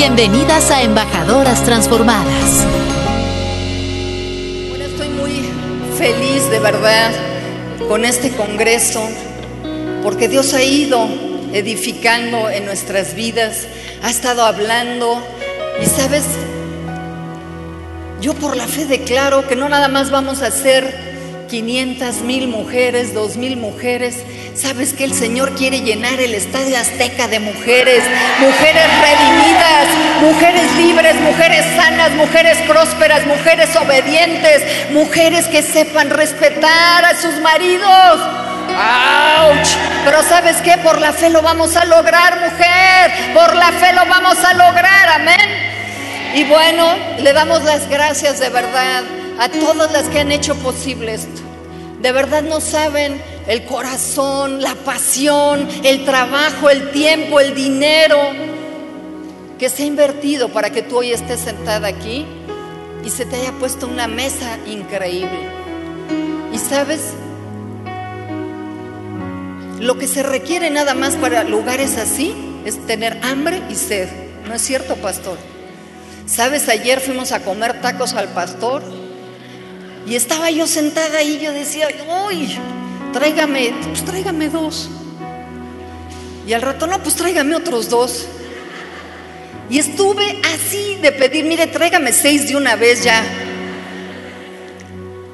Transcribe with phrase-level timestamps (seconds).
[0.00, 2.64] Bienvenidas a Embajadoras Transformadas.
[4.68, 5.50] Bueno, estoy muy
[5.98, 7.10] feliz de verdad
[7.88, 9.02] con este congreso,
[10.04, 11.08] porque Dios ha ido
[11.52, 13.66] edificando en nuestras vidas,
[14.00, 15.20] ha estado hablando
[15.82, 16.26] y sabes,
[18.20, 20.94] yo por la fe declaro que no nada más vamos a ser
[21.50, 24.22] 500 mil mujeres, 2 mil mujeres.
[24.58, 28.02] Sabes que el Señor quiere llenar el estadio azteca de mujeres,
[28.40, 29.86] mujeres redimidas,
[30.20, 38.18] mujeres libres, mujeres sanas, mujeres prósperas, mujeres obedientes, mujeres que sepan respetar a sus maridos.
[38.76, 39.68] ¡Auch!
[40.04, 44.06] Pero sabes qué, por la fe lo vamos a lograr, mujer, por la fe lo
[44.06, 45.48] vamos a lograr, amén.
[46.34, 49.04] Y bueno, le damos las gracias de verdad
[49.38, 51.42] a todas las que han hecho posible esto.
[52.00, 58.18] De verdad no saben el corazón, la pasión, el trabajo, el tiempo, el dinero
[59.58, 62.26] que se ha invertido para que tú hoy estés sentada aquí
[63.04, 65.38] y se te haya puesto una mesa increíble.
[66.52, 67.14] Y sabes,
[69.80, 72.34] lo que se requiere nada más para lugares así
[72.66, 74.08] es tener hambre y sed.
[74.46, 75.38] ¿No es cierto, pastor?
[76.26, 76.68] ¿Sabes?
[76.68, 78.82] Ayer fuimos a comer tacos al pastor
[80.06, 81.88] y estaba yo sentada ahí y yo decía,
[82.26, 82.58] uy,
[83.18, 84.88] tráigame, pues tráigame dos.
[86.46, 88.26] Y al rato, no, pues tráigame otros dos.
[89.68, 93.22] Y estuve así de pedir, mire, tráigame seis de una vez ya.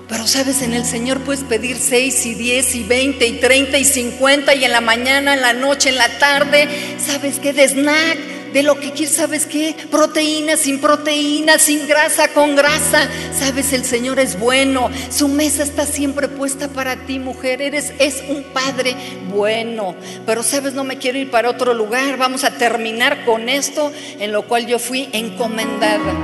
[0.08, 3.84] Pero sabes, en el Señor puedes pedir seis y diez y veinte y treinta y
[3.84, 7.52] cincuenta y en la mañana, en la noche, en la tarde, ¿sabes qué?
[7.52, 8.18] De snack,
[8.54, 9.74] de lo que quieres, ¿sabes qué?
[9.90, 13.08] Proteína, sin proteína, sin grasa, con grasa.
[13.36, 14.90] Sabes, el Señor es bueno.
[15.10, 17.60] Su mesa está siempre puesta para ti, mujer.
[17.60, 18.94] Eres, es un padre
[19.28, 19.96] bueno.
[20.24, 22.16] Pero sabes, no me quiero ir para otro lugar.
[22.16, 26.14] Vamos a terminar con esto en lo cual yo fui encomendada.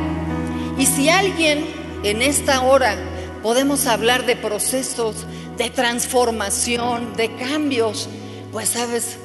[0.79, 1.67] Y si alguien
[2.05, 2.95] en esta hora
[3.43, 5.27] podemos hablar de procesos,
[5.59, 8.09] de transformación, de cambios,
[8.53, 9.17] pues sabes,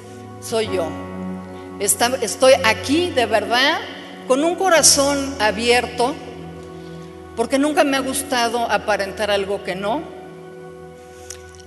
[0.41, 1.04] soy yo.
[1.79, 3.79] Estoy aquí de verdad
[4.27, 6.15] con un corazón abierto,
[7.35, 10.01] porque nunca me ha gustado aparentar algo que no.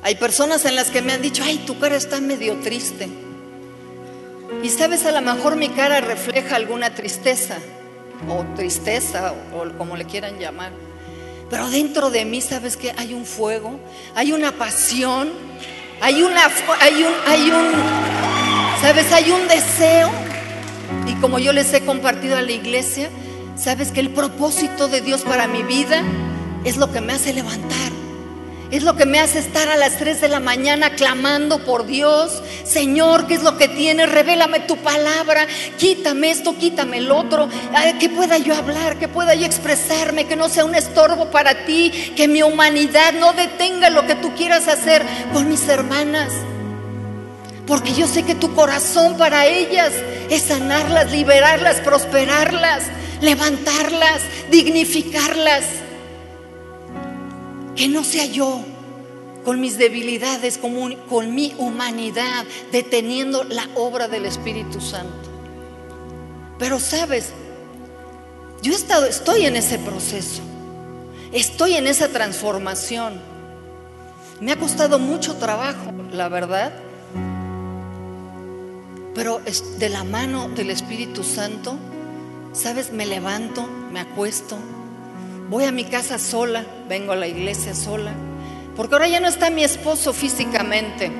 [0.02, 3.08] Hay personas en las que me han dicho, ay, tu cara está medio triste.
[4.62, 7.58] Y sabes, a lo mejor mi cara refleja alguna tristeza,
[8.28, 10.72] o tristeza, o como le quieran llamar.
[11.50, 13.78] Pero dentro de mí, ¿sabes que Hay un fuego,
[14.14, 15.30] hay una pasión,
[16.00, 16.47] hay, una,
[16.80, 18.38] hay, un, hay un,
[18.81, 19.12] ¿sabes?
[19.12, 20.11] Hay un deseo.
[21.06, 23.11] Y como yo les he compartido a la iglesia,
[23.56, 26.03] ¿sabes que el propósito de Dios para mi vida
[26.65, 27.93] es lo que me hace levantar?
[28.71, 32.43] Es lo que me hace estar a las 3 de la mañana clamando por Dios.
[32.65, 34.12] Señor, ¿qué es lo que tienes?
[34.12, 35.47] Revélame tu palabra.
[35.78, 37.49] Quítame esto, quítame el otro.
[37.99, 42.12] Que pueda yo hablar, que pueda yo expresarme, que no sea un estorbo para ti.
[42.15, 45.03] Que mi humanidad no detenga lo que tú quieras hacer
[45.33, 46.31] con mis hermanas.
[47.68, 49.92] Porque yo sé que tu corazón para ellas
[50.30, 52.84] es sanarlas, liberarlas, prosperarlas,
[53.20, 55.64] levantarlas, dignificarlas.
[57.76, 58.64] Que no sea yo
[59.44, 65.28] con mis debilidades, con, con mi humanidad, deteniendo la obra del Espíritu Santo.
[66.58, 67.32] Pero sabes,
[68.62, 70.40] yo he estado, estoy en ese proceso,
[71.32, 73.20] estoy en esa transformación.
[74.40, 76.72] Me ha costado mucho trabajo, la verdad,
[79.14, 79.41] pero
[79.78, 81.76] de la mano del Espíritu Santo,
[82.52, 84.56] sabes, me levanto, me acuesto,
[85.48, 88.12] voy a mi casa sola, vengo a la iglesia sola,
[88.76, 91.10] porque ahora ya no está mi esposo físicamente,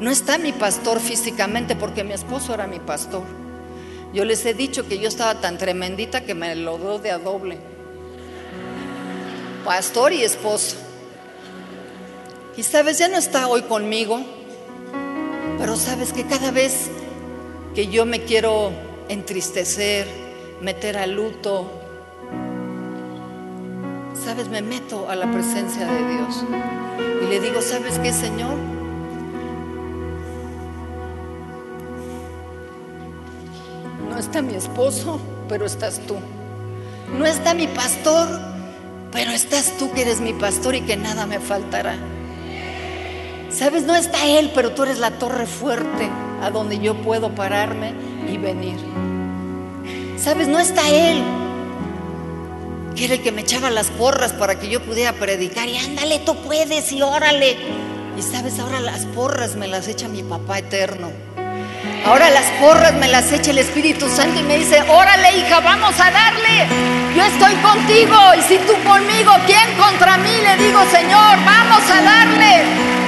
[0.00, 3.22] no está mi pastor físicamente, porque mi esposo era mi pastor.
[4.12, 7.18] Yo les he dicho que yo estaba tan tremendita que me lo doy de a
[7.18, 7.58] doble.
[9.64, 10.76] Pastor y esposo.
[12.56, 14.20] Y sabes, ya no está hoy conmigo,
[15.60, 16.90] pero sabes que cada vez
[17.74, 18.72] que yo me quiero
[19.10, 20.06] entristecer,
[20.62, 21.70] meter a luto,
[24.24, 26.44] sabes, me meto a la presencia de Dios
[27.22, 28.54] y le digo, ¿sabes qué, Señor?
[34.08, 36.16] No está mi esposo, pero estás tú.
[37.18, 38.28] No está mi pastor,
[39.12, 41.96] pero estás tú que eres mi pastor y que nada me faltará.
[43.52, 46.08] Sabes, no está Él, pero tú eres la torre fuerte
[46.42, 47.92] a donde yo puedo pararme
[48.32, 48.78] y venir.
[50.16, 51.22] Sabes, no está Él,
[52.94, 56.20] que era el que me echaba las porras para que yo pudiera predicar y ándale,
[56.20, 57.56] tú puedes y órale.
[58.16, 61.10] Y sabes, ahora las porras me las echa mi papá eterno.
[62.06, 65.98] Ahora las porras me las echa el Espíritu Santo y me dice, órale hija, vamos
[66.00, 66.66] a darle.
[67.16, 70.30] Yo estoy contigo y si tú conmigo, ¿quién contra mí?
[70.30, 72.99] Le digo, Señor, vamos a darle.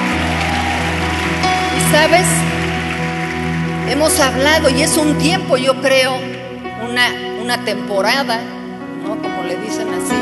[1.93, 2.27] Sabes,
[3.91, 6.15] hemos hablado y es un tiempo, yo creo,
[6.89, 7.11] una,
[7.43, 8.41] una temporada,
[9.05, 9.21] ¿no?
[9.21, 10.15] Como le dicen así,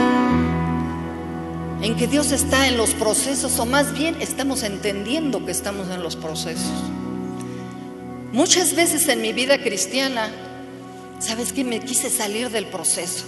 [1.87, 6.02] en que Dios está en los procesos, o más bien estamos entendiendo que estamos en
[6.02, 6.72] los procesos.
[8.32, 10.28] Muchas veces en mi vida cristiana,
[11.20, 11.62] ¿sabes qué?
[11.62, 13.26] Me quise salir del proceso.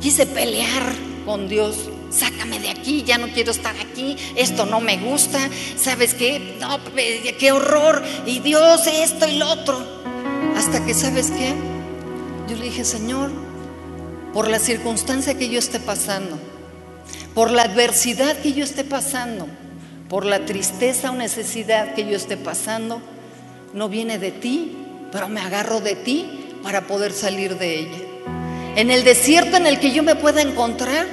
[0.00, 0.94] Quise pelear
[1.26, 1.90] con Dios.
[2.10, 5.38] Sácame de aquí, ya no quiero estar aquí, esto no me gusta,
[5.76, 6.56] ¿sabes qué?
[6.60, 6.78] No,
[7.38, 9.84] qué horror, y Dios esto y lo otro.
[10.56, 11.52] Hasta que, ¿sabes qué?
[12.48, 13.30] Yo le dije, Señor,
[14.32, 16.38] por la circunstancia que yo esté pasando,
[17.34, 19.46] por la adversidad que yo esté pasando,
[20.08, 23.02] por la tristeza o necesidad que yo esté pasando,
[23.74, 24.76] no viene de ti,
[25.12, 26.26] pero me agarro de ti
[26.62, 27.98] para poder salir de ella.
[28.76, 31.06] En el desierto en el que yo me pueda encontrar,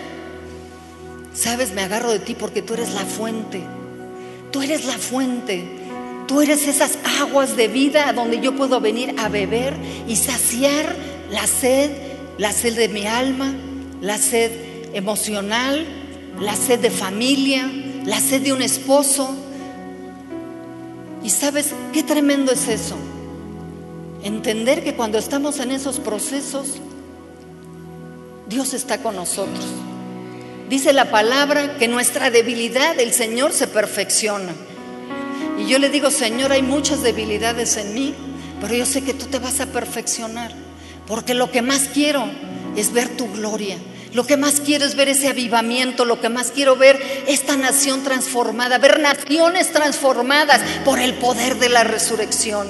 [1.34, 3.64] sabes, me agarro de ti porque tú eres la fuente.
[4.52, 5.66] Tú eres la fuente.
[6.28, 9.74] Tú eres esas aguas de vida donde yo puedo venir a beber
[10.08, 10.96] y saciar
[11.30, 11.92] la sed,
[12.38, 13.54] la sed de mi alma,
[14.02, 14.52] la sed
[14.94, 15.86] emocional,
[16.40, 17.70] la sed de familia,
[18.06, 19.36] la sed de un esposo.
[21.24, 22.96] Y sabes qué tremendo es eso.
[24.24, 26.78] Entender que cuando estamos en esos procesos,
[28.48, 29.66] Dios está con nosotros.
[30.74, 34.56] Dice la palabra que nuestra debilidad el Señor se perfecciona.
[35.60, 38.16] Y yo le digo, Señor, hay muchas debilidades en mí,
[38.60, 40.52] pero yo sé que tú te vas a perfeccionar.
[41.06, 42.28] Porque lo que más quiero
[42.76, 43.78] es ver tu gloria.
[44.14, 48.04] Lo que más quiero es ver ese avivamiento, lo que más quiero ver esta nación
[48.04, 52.68] transformada, ver naciones transformadas por el poder de la resurrección.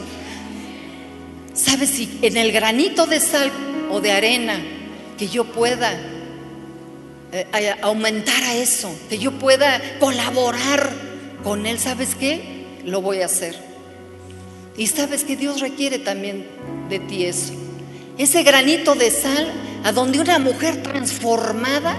[1.53, 3.49] ¿Sabes si en el granito de sal
[3.89, 4.59] o de arena
[5.17, 6.12] que yo pueda
[7.33, 10.91] eh, aumentar a eso, que yo pueda colaborar
[11.43, 12.63] con Él, ¿sabes qué?
[12.85, 13.55] Lo voy a hacer.
[14.77, 16.47] Y sabes que Dios requiere también
[16.89, 17.53] de ti eso.
[18.19, 19.51] Ese granito de sal
[19.83, 21.97] a donde una mujer transformada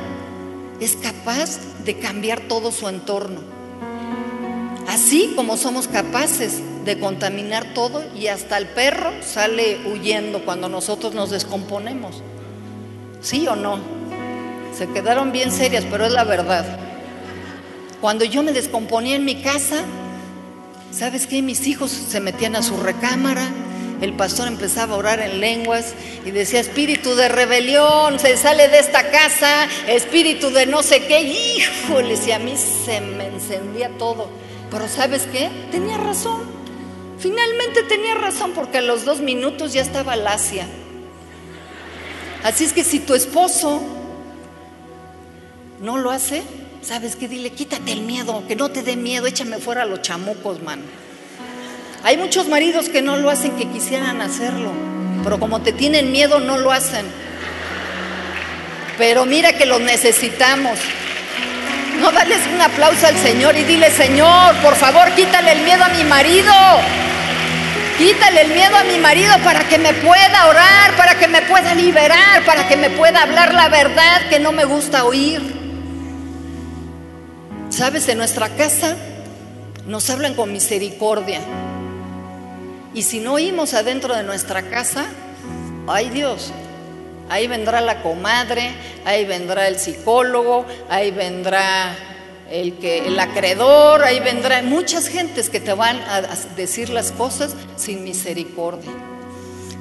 [0.81, 3.41] es capaz de cambiar todo su entorno.
[4.87, 11.15] Así como somos capaces de contaminar todo y hasta el perro sale huyendo cuando nosotros
[11.15, 12.23] nos descomponemos.
[13.21, 13.81] ¿Sí o no?
[14.77, 16.65] Se quedaron bien serias, pero es la verdad.
[18.01, 19.83] Cuando yo me descomponía en mi casa,
[20.91, 21.43] ¿sabes qué?
[21.43, 23.49] Mis hijos se metían a su recámara,
[24.01, 25.95] el pastor empezaba a orar en lenguas
[26.27, 31.23] y decía, espíritu de rebelión, se sale de esta casa, espíritu de no sé qué,
[31.23, 34.29] híjole, y a mí se me encendía todo.
[34.71, 35.51] Pero ¿sabes qué?
[35.71, 36.43] Tenía razón.
[37.19, 40.67] Finalmente tenía razón porque a los dos minutos ya estaba lacia.
[42.43, 43.81] Así es que si tu esposo
[45.81, 46.43] no lo hace,
[46.83, 47.29] ¿sabes qué?
[47.29, 50.81] Dile, quítate el miedo, que no te dé miedo, échame fuera los chamucos, man.
[52.03, 54.71] Hay muchos maridos que no lo hacen, que quisieran hacerlo,
[55.23, 57.07] pero como te tienen miedo no lo hacen.
[58.99, 60.79] Pero mira que los necesitamos.
[61.99, 65.89] No dales un aplauso al Señor y dile, Señor, por favor, quítale el miedo a
[65.89, 66.53] mi marido.
[67.97, 71.75] Quítale el miedo a mi marido para que me pueda orar, para que me pueda
[71.75, 75.64] liberar, para que me pueda hablar la verdad que no me gusta oír.
[77.75, 78.95] Sabes, en nuestra casa
[79.89, 81.41] nos hablan con misericordia.
[82.95, 85.07] Y si no oímos adentro de nuestra casa,
[85.89, 86.53] ay Dios,
[87.29, 88.71] ahí vendrá la comadre,
[89.05, 91.97] ahí vendrá el psicólogo, ahí vendrá
[92.49, 96.21] el, que, el acreedor, ahí vendrá muchas gentes que te van a
[96.55, 98.93] decir las cosas sin misericordia.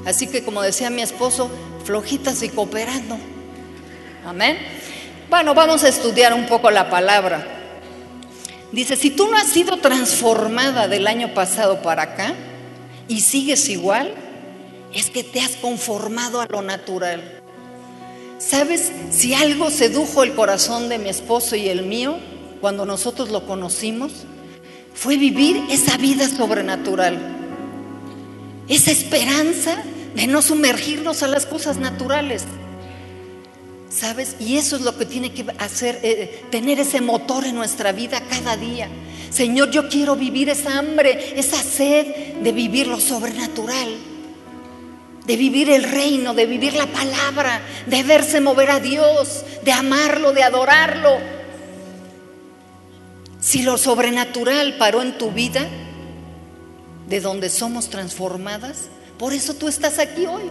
[0.03, 1.47] Así que como decía mi esposo,
[1.85, 3.19] flojitas y cooperando.
[4.25, 4.57] Amén.
[5.29, 7.52] Bueno, vamos a estudiar un poco la palabra.
[8.73, 12.33] Dice, si tú no has sido transformada del año pasado para acá,
[13.07, 14.11] y sigues igual,
[14.91, 17.41] es que te has conformado a lo natural.
[18.39, 18.91] ¿Sabes?
[19.11, 22.17] Si algo sedujo el corazón de mi esposo y el mío
[22.61, 24.11] cuando nosotros lo conocimos,
[24.95, 27.19] fue vivir esa vida sobrenatural.
[28.67, 29.83] Esa esperanza
[30.15, 32.43] de no sumergirnos a las cosas naturales.
[33.93, 34.35] ¿Sabes?
[34.39, 38.21] Y eso es lo que tiene que hacer, eh, tener ese motor en nuestra vida
[38.27, 38.87] cada día.
[39.29, 43.89] Señor, yo quiero vivir esa hambre, esa sed de vivir lo sobrenatural,
[45.25, 50.33] de vivir el reino, de vivir la palabra, de verse mover a Dios, de amarlo,
[50.33, 51.17] de adorarlo.
[53.39, 55.67] Si lo sobrenatural paró en tu vida,
[57.07, 58.87] de donde somos transformadas.
[59.19, 60.49] Por eso tú estás aquí hoy.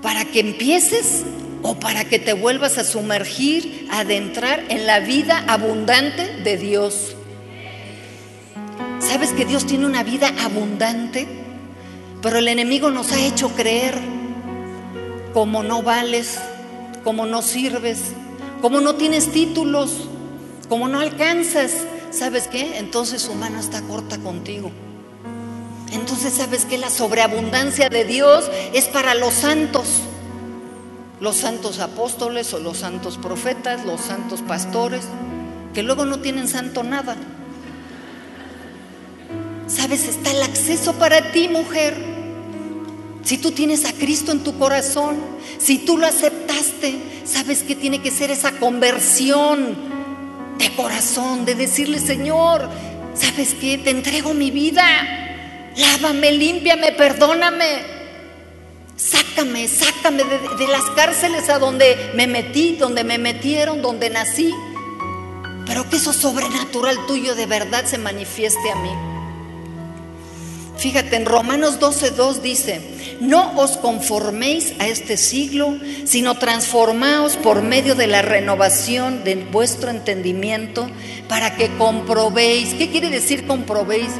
[0.00, 1.24] Para que empieces
[1.62, 7.16] o para que te vuelvas a sumergir, a adentrar en la vida abundante de Dios.
[8.98, 11.26] ¿Sabes que Dios tiene una vida abundante?
[12.22, 13.94] Pero el enemigo nos ha hecho creer
[15.32, 16.38] como no vales,
[17.04, 18.00] como no sirves,
[18.62, 20.08] como no tienes títulos,
[20.68, 21.72] como no alcanzas.
[22.10, 22.78] ¿Sabes qué?
[22.78, 24.70] Entonces su mano está corta contigo.
[25.92, 26.78] Entonces, ¿sabes qué?
[26.78, 30.00] La sobreabundancia de Dios es para los santos.
[31.20, 35.04] Los santos apóstoles o los santos profetas, los santos pastores,
[35.72, 37.16] que luego no tienen santo nada.
[39.66, 40.06] ¿Sabes?
[40.06, 41.96] Está el acceso para ti, mujer.
[43.24, 45.16] Si tú tienes a Cristo en tu corazón,
[45.58, 46.94] si tú lo aceptaste,
[47.24, 49.74] ¿sabes qué tiene que ser esa conversión
[50.58, 51.44] de corazón?
[51.44, 52.68] De decirle, Señor,
[53.14, 53.78] ¿sabes qué?
[53.78, 54.84] Te entrego mi vida.
[55.76, 57.95] Lávame, límpiame, perdóname.
[58.96, 64.54] Sácame, sácame de, las cárceles a donde me metí, donde me metieron, donde nací.
[65.66, 68.90] Pero que eso sobrenatural tuyo de verdad se manifieste a mí.
[70.78, 72.80] Fíjate, en Romanos 12.2 dice,
[73.20, 79.90] no os conforméis a este siglo, sino transformaos por medio de la renovación de vuestro
[79.90, 80.88] entendimiento
[81.28, 82.74] para que comprobéis.
[82.74, 84.10] ¿Qué quiere decir comprobéis?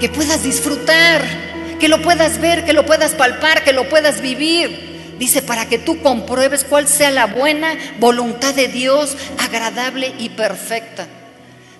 [0.00, 4.94] Que puedas disfrutar, que lo puedas ver, que lo puedas palpar, que lo puedas vivir.
[5.18, 11.06] Dice, para que tú compruebes cuál sea la buena voluntad de Dios, agradable y perfecta.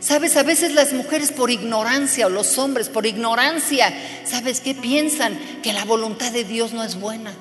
[0.00, 3.92] Sabes, a veces las mujeres por ignorancia o los hombres por ignorancia,
[4.24, 5.38] ¿sabes qué piensan?
[5.62, 7.32] Que la voluntad de Dios no es buena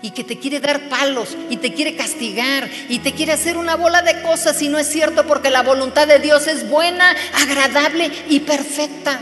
[0.00, 3.74] y que te quiere dar palos y te quiere castigar y te quiere hacer una
[3.74, 8.10] bola de cosas y no es cierto porque la voluntad de Dios es buena, agradable
[8.28, 9.20] y perfecta.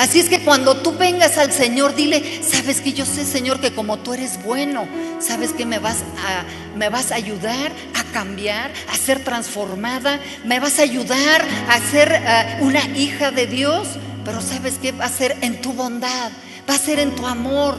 [0.00, 3.74] Así es que cuando tú vengas al Señor, dile, sabes que yo sé, Señor, que
[3.74, 4.88] como tú eres bueno,
[5.18, 10.58] sabes que me vas a, me vas a ayudar a cambiar, a ser transformada, me
[10.58, 13.88] vas a ayudar a ser uh, una hija de Dios,
[14.24, 16.32] pero sabes que va a ser en tu bondad,
[16.66, 17.76] va a ser en tu amor,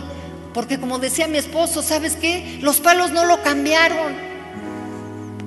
[0.54, 2.60] porque como decía mi esposo, ¿sabes qué?
[2.62, 4.16] Los palos no lo cambiaron.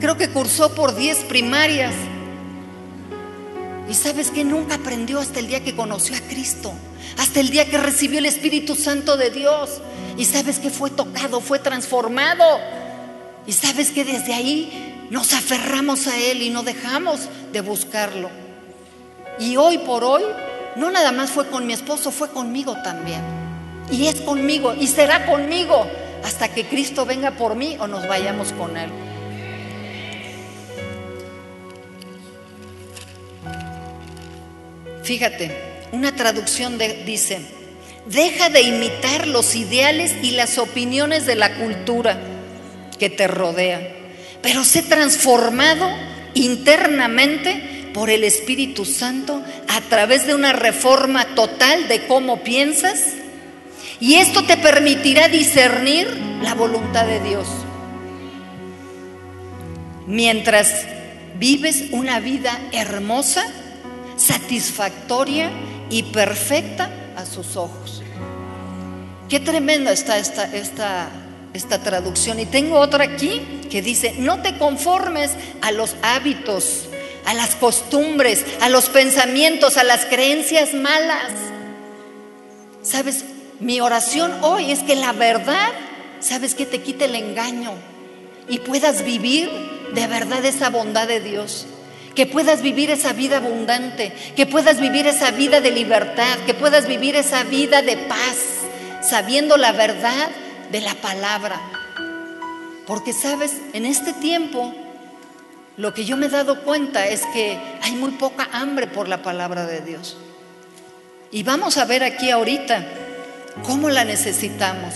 [0.00, 1.94] Creo que cursó por 10 primarias
[3.88, 6.72] y sabes que nunca aprendió hasta el día que conoció a Cristo,
[7.18, 9.80] hasta el día que recibió el Espíritu Santo de Dios.
[10.16, 12.44] Y sabes que fue tocado, fue transformado.
[13.46, 18.30] Y sabes que desde ahí nos aferramos a Él y no dejamos de buscarlo.
[19.38, 20.22] Y hoy por hoy,
[20.76, 23.20] no nada más fue con mi esposo, fue conmigo también.
[23.90, 25.86] Y es conmigo y será conmigo
[26.24, 28.90] hasta que Cristo venga por mí o nos vayamos con Él.
[35.04, 35.54] Fíjate,
[35.92, 37.38] una traducción dice,
[38.06, 42.18] deja de imitar los ideales y las opiniones de la cultura
[42.98, 43.86] que te rodea,
[44.40, 45.86] pero sé transformado
[46.32, 53.12] internamente por el Espíritu Santo a través de una reforma total de cómo piensas
[54.00, 56.08] y esto te permitirá discernir
[56.42, 57.46] la voluntad de Dios.
[60.06, 60.86] Mientras
[61.38, 63.46] vives una vida hermosa,
[64.16, 65.50] satisfactoria
[65.90, 68.02] y perfecta a sus ojos.
[69.28, 71.08] Qué tremenda está esta, esta,
[71.52, 72.38] esta traducción.
[72.40, 76.84] Y tengo otra aquí que dice, no te conformes a los hábitos,
[77.24, 81.32] a las costumbres, a los pensamientos, a las creencias malas.
[82.82, 83.24] Sabes,
[83.60, 85.72] mi oración hoy es que la verdad,
[86.20, 87.72] sabes que te quite el engaño
[88.48, 89.50] y puedas vivir
[89.94, 91.66] de verdad esa bondad de Dios
[92.14, 96.86] que puedas vivir esa vida abundante, que puedas vivir esa vida de libertad, que puedas
[96.86, 98.36] vivir esa vida de paz,
[99.02, 100.30] sabiendo la verdad
[100.70, 101.60] de la palabra.
[102.86, 104.74] Porque sabes, en este tiempo
[105.76, 109.22] lo que yo me he dado cuenta es que hay muy poca hambre por la
[109.22, 110.16] palabra de Dios.
[111.32, 112.84] Y vamos a ver aquí ahorita
[113.64, 114.94] cómo la necesitamos.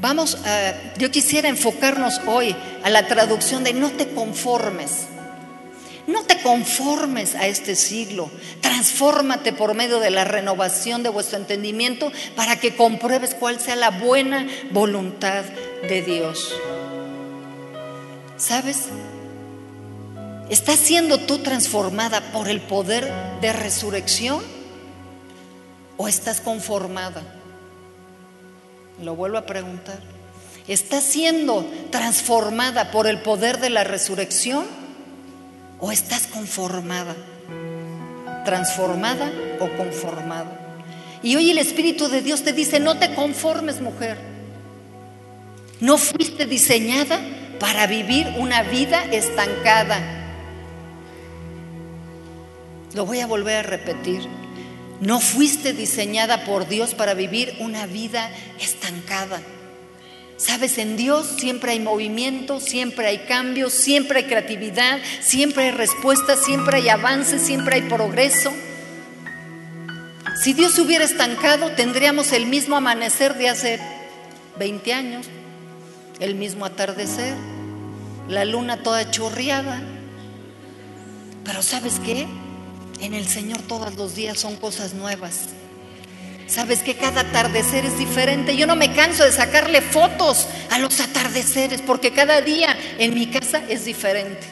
[0.00, 5.06] Vamos a, yo quisiera enfocarnos hoy a la traducción de no te conformes.
[6.06, 8.30] No te conformes a este siglo.
[8.60, 13.90] Transfórmate por medio de la renovación de vuestro entendimiento para que compruebes cuál sea la
[13.90, 15.44] buena voluntad
[15.88, 16.54] de Dios.
[18.36, 18.84] ¿Sabes?
[20.48, 23.10] ¿Estás siendo tú transformada por el poder
[23.40, 24.44] de resurrección?
[25.96, 27.35] ¿O estás conformada?
[29.02, 29.98] Lo vuelvo a preguntar.
[30.68, 34.66] ¿Está siendo transformada por el poder de la resurrección?
[35.78, 37.14] ¿O estás conformada?
[38.44, 40.78] ¿Transformada o conformada?
[41.22, 44.18] Y hoy el Espíritu de Dios te dice, no te conformes mujer.
[45.80, 47.20] No fuiste diseñada
[47.60, 50.00] para vivir una vida estancada.
[52.94, 54.45] Lo voy a volver a repetir.
[55.00, 59.40] No fuiste diseñada por Dios para vivir una vida estancada.
[60.38, 66.36] Sabes, en Dios siempre hay movimiento, siempre hay cambio, siempre hay creatividad, siempre hay respuesta,
[66.36, 68.52] siempre hay avance, siempre hay progreso.
[70.42, 73.80] Si Dios se hubiera estancado, tendríamos el mismo amanecer de hace
[74.58, 75.26] 20 años,
[76.20, 77.34] el mismo atardecer,
[78.28, 79.82] la luna toda chorreada.
[81.44, 82.26] Pero ¿sabes qué?
[83.00, 85.50] En el Señor todos los días son cosas nuevas.
[86.46, 88.56] Sabes que cada atardecer es diferente.
[88.56, 93.26] Yo no me canso de sacarle fotos a los atardeceres porque cada día en mi
[93.26, 94.46] casa es diferente.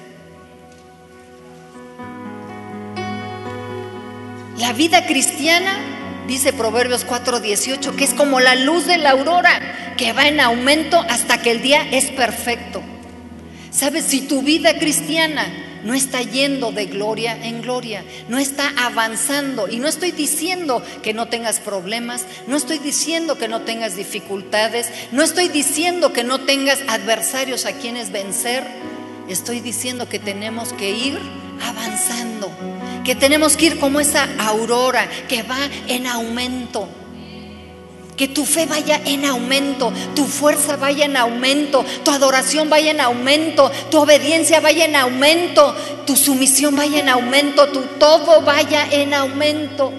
[4.59, 5.79] La vida cristiana,
[6.27, 11.05] dice Proverbios 4:18, que es como la luz de la aurora que va en aumento
[11.09, 12.83] hasta que el día es perfecto.
[13.71, 15.47] Sabes, si tu vida cristiana
[15.85, 19.69] no está yendo de gloria en gloria, no está avanzando.
[19.69, 24.89] Y no estoy diciendo que no tengas problemas, no estoy diciendo que no tengas dificultades,
[25.13, 28.65] no estoy diciendo que no tengas adversarios a quienes vencer.
[29.29, 31.19] Estoy diciendo que tenemos que ir
[31.63, 32.51] avanzando,
[33.05, 36.89] que tenemos que ir como esa aurora que va en aumento.
[38.17, 43.01] Que tu fe vaya en aumento, tu fuerza vaya en aumento, tu adoración vaya en
[43.01, 45.75] aumento, tu obediencia vaya en aumento,
[46.07, 49.93] tu sumisión vaya en aumento, tu todo vaya en aumento.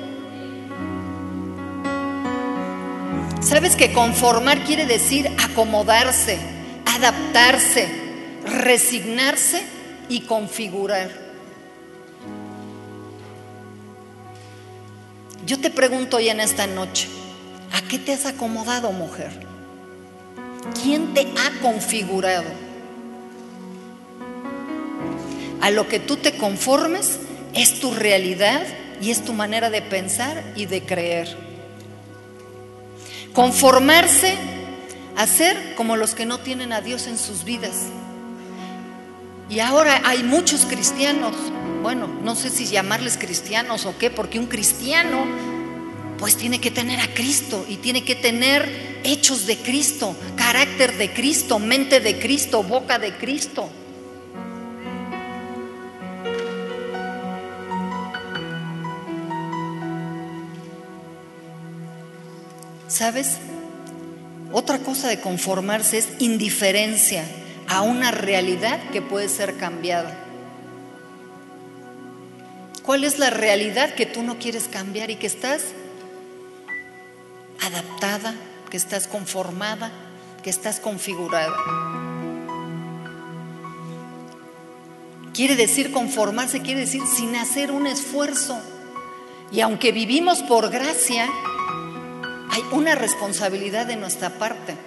[3.42, 6.40] ¿Sabes que conformar quiere decir acomodarse,
[6.86, 7.88] adaptarse,
[8.44, 9.62] resignarse
[10.10, 11.26] y configurar?
[15.46, 17.08] Yo te pregunto hoy en esta noche,
[17.72, 19.32] ¿A qué te has acomodado, mujer?
[20.82, 22.46] ¿Quién te ha configurado?
[25.62, 27.20] A lo que tú te conformes
[27.54, 28.62] es tu realidad
[29.01, 31.36] y es tu manera de pensar y de creer.
[33.34, 34.38] Conformarse
[35.16, 37.88] a ser como los que no tienen a Dios en sus vidas.
[39.50, 41.36] Y ahora hay muchos cristianos,
[41.84, 45.25] bueno, no sé si llamarles cristianos o qué, porque un cristiano
[46.18, 51.14] pues tiene que tener a Cristo y tiene que tener hechos de Cristo, carácter de
[51.14, 53.70] Cristo, mente de Cristo, boca de Cristo.
[62.88, 63.38] ¿Sabes?
[64.51, 67.25] Otra cosa de conformarse es indiferencia
[67.68, 70.18] a una realidad que puede ser cambiada.
[72.84, 75.64] ¿Cuál es la realidad que tú no quieres cambiar y que estás
[77.66, 78.36] adaptada,
[78.70, 79.92] que estás conformada,
[80.44, 81.56] que estás configurada.
[85.34, 88.58] Quiere decir conformarse, quiere decir sin hacer un esfuerzo.
[89.51, 91.30] Y aunque vivimos por gracia,
[92.50, 94.78] hay una responsabilidad de nuestra parte.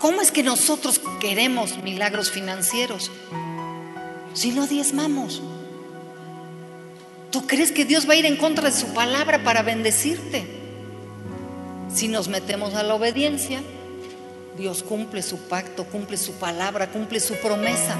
[0.00, 3.12] ¿Cómo es que nosotros queremos milagros financieros
[4.34, 5.42] si no diezmamos?
[7.32, 10.46] ¿Tú crees que Dios va a ir en contra de su palabra para bendecirte?
[11.92, 13.62] Si nos metemos a la obediencia,
[14.58, 17.96] Dios cumple su pacto, cumple su palabra, cumple su promesa.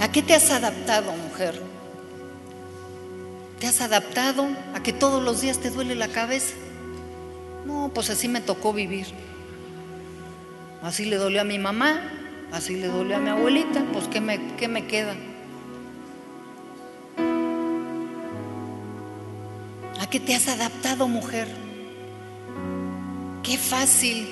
[0.00, 1.60] ¿A qué te has adaptado, mujer?
[3.60, 6.54] ¿Te has adaptado a que todos los días te duele la cabeza?
[7.64, 9.06] No, pues así me tocó vivir.
[10.82, 12.00] Así le dolió a mi mamá,
[12.52, 15.16] Así le dolió a mi abuelita, pues ¿qué me, qué me queda?
[19.98, 21.48] ¿A qué te has adaptado, mujer?
[23.42, 24.28] Qué fácil,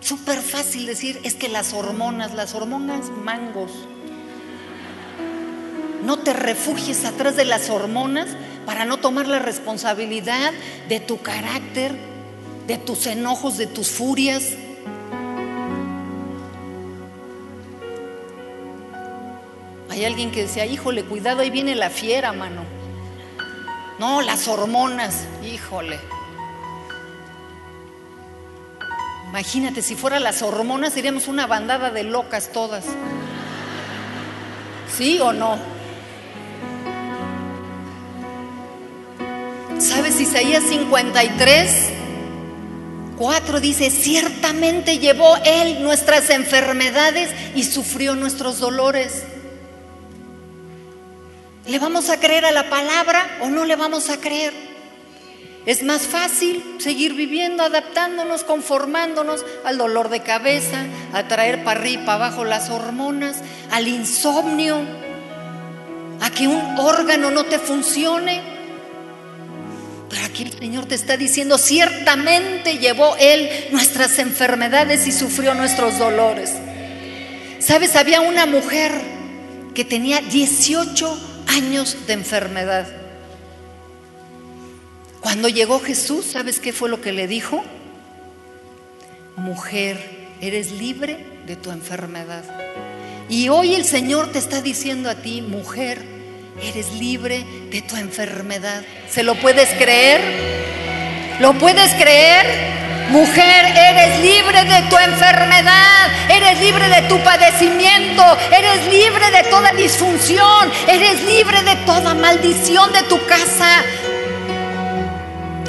[0.00, 3.72] súper fácil decir, es que las hormonas, las hormonas mangos.
[6.04, 8.28] No te refugies atrás de las hormonas
[8.66, 10.52] para no tomar la responsabilidad
[10.90, 11.96] de tu carácter,
[12.66, 14.52] de tus enojos, de tus furias.
[20.06, 22.62] Alguien que decía, híjole, cuidado, ahí viene la fiera, mano.
[23.98, 25.98] No, las hormonas, híjole.
[29.28, 32.84] Imagínate, si fuera las hormonas seríamos una bandada de locas todas.
[34.96, 35.58] ¿Sí o no?
[39.78, 41.92] ¿Sabes Isaías 53?
[43.18, 49.24] 4 dice, ciertamente llevó Él nuestras enfermedades y sufrió nuestros dolores.
[51.66, 54.52] ¿Le vamos a creer a la palabra o no le vamos a creer?
[55.66, 62.02] Es más fácil seguir viviendo, adaptándonos, conformándonos al dolor de cabeza, a traer para arriba
[62.02, 63.38] y para abajo las hormonas,
[63.72, 64.80] al insomnio,
[66.20, 68.42] a que un órgano no te funcione.
[70.08, 75.98] Pero aquí el Señor te está diciendo, ciertamente llevó Él nuestras enfermedades y sufrió nuestros
[75.98, 76.52] dolores.
[77.58, 77.96] ¿Sabes?
[77.96, 78.92] Había una mujer
[79.74, 82.86] que tenía 18 años de enfermedad.
[85.20, 87.64] Cuando llegó Jesús, ¿sabes qué fue lo que le dijo?
[89.36, 89.98] Mujer,
[90.40, 92.44] eres libre de tu enfermedad.
[93.28, 96.00] Y hoy el Señor te está diciendo a ti, mujer,
[96.62, 98.84] eres libre de tu enfermedad.
[99.10, 100.20] ¿Se lo puedes creer?
[101.40, 102.85] ¿Lo puedes creer?
[103.10, 109.70] Mujer, eres libre de tu enfermedad, eres libre de tu padecimiento, eres libre de toda
[109.72, 113.84] disfunción, eres libre de toda maldición de tu casa.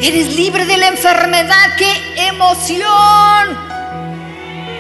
[0.02, 3.67] Eres libre de la enfermedad, qué emoción.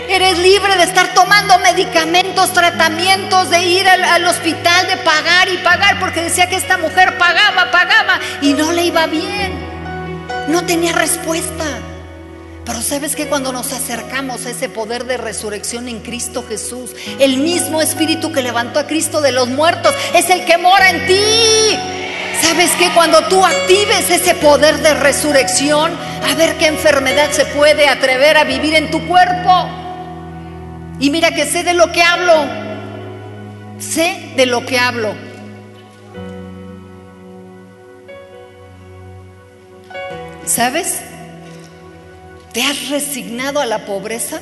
[0.09, 5.57] Eres libre de estar tomando medicamentos, tratamientos, de ir al, al, hospital, de pagar y
[5.57, 9.53] pagar, porque decía que esta mujer pagaba, pagaba y no le iba bien.
[10.47, 11.65] No tenía respuesta.
[12.67, 17.37] Pero sabes que cuando nos acercamos a ese poder de resurrección en Cristo Jesús, el
[17.37, 21.79] mismo Espíritu que levantó a Cristo de los muertos es el que mora en ti.
[22.41, 25.93] ¿Sabes que cuando tú actives ese poder de resurrección,
[26.29, 29.69] a ver qué enfermedad se puede atrever a vivir en tu cuerpo?
[30.99, 32.47] Y mira que sé de lo que hablo.
[33.79, 35.15] Sé de lo que hablo.
[40.45, 41.01] ¿Sabes?
[42.57, 44.41] ¿Te has resignado a la pobreza?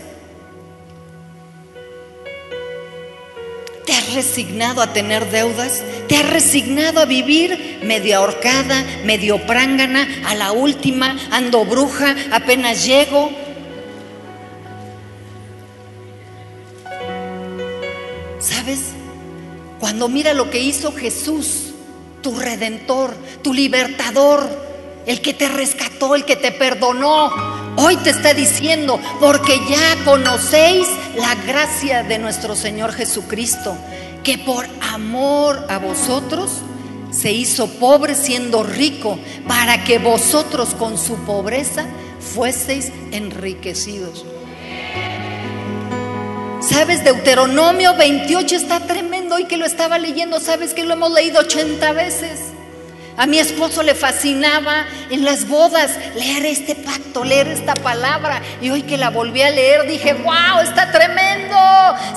[3.85, 5.83] ¿Te has resignado a tener deudas?
[6.07, 12.85] ¿Te has resignado a vivir medio ahorcada, medio prángana, a la última, ando bruja, apenas
[12.85, 13.31] llego?
[18.39, 18.79] ¿Sabes?
[19.81, 21.73] Cuando mira lo que hizo Jesús,
[22.21, 24.47] tu redentor, tu libertador,
[25.05, 27.29] el que te rescató, el que te perdonó,
[27.77, 33.75] hoy te está diciendo, porque ya conocéis la gracia de nuestro Señor Jesucristo,
[34.23, 36.61] que por amor a vosotros
[37.11, 41.85] se hizo pobre siendo rico, para que vosotros con su pobreza
[42.19, 44.25] fueseis enriquecidos.
[46.61, 47.03] ¿Sabes?
[47.03, 51.91] Deuteronomio 28 está tremendo y que lo estaba leyendo, ¿sabes que lo hemos leído 80
[51.93, 52.54] veces?
[53.17, 58.41] A mi esposo le fascinaba en las bodas leer este pacto, leer esta palabra.
[58.61, 61.57] Y hoy que la volví a leer dije, wow, está tremendo.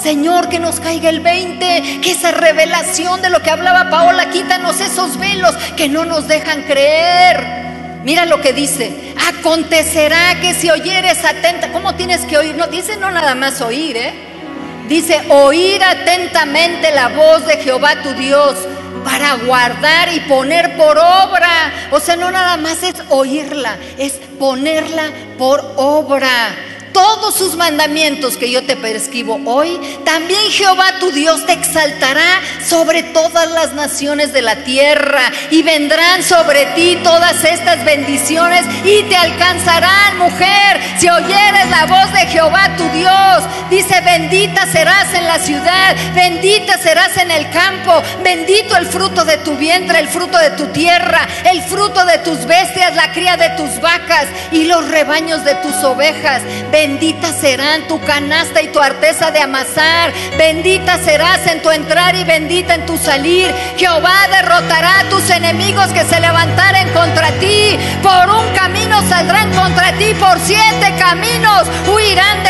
[0.02, 4.80] Señor, que nos caiga el 20, que esa revelación de lo que hablaba Paola, quítanos
[4.80, 7.46] esos velos que no nos dejan creer.
[8.02, 12.56] Mira lo que dice, acontecerá que si oyeres atenta, ¿cómo tienes que oír?
[12.56, 14.14] No, dice no nada más oír, ¿eh?
[14.88, 18.56] Dice, oír atentamente la voz de Jehová tu Dios
[19.08, 21.88] para guardar y poner por obra.
[21.90, 25.04] O sea, no nada más es oírla, es ponerla
[25.38, 26.28] por obra
[26.92, 33.02] todos sus mandamientos que yo te prescribo hoy, también Jehová tu Dios te exaltará sobre
[33.02, 39.16] todas las naciones de la tierra y vendrán sobre ti todas estas bendiciones y te
[39.16, 43.44] alcanzarán, mujer, si oyeres la voz de Jehová tu Dios.
[43.70, 49.38] Dice, bendita serás en la ciudad, bendita serás en el campo, bendito el fruto de
[49.38, 53.50] tu vientre, el fruto de tu tierra, el fruto de tus bestias, la cría de
[53.50, 56.42] tus vacas y los rebaños de tus ovejas.
[56.80, 60.12] Bendita serán tu canasta y tu arteza de amasar.
[60.38, 63.52] Bendita serás en tu entrar y bendita en tu salir.
[63.76, 67.76] Jehová derrotará a tus enemigos que se levantaren contra ti.
[68.00, 72.47] Por un camino saldrán contra ti, por siete caminos huirán de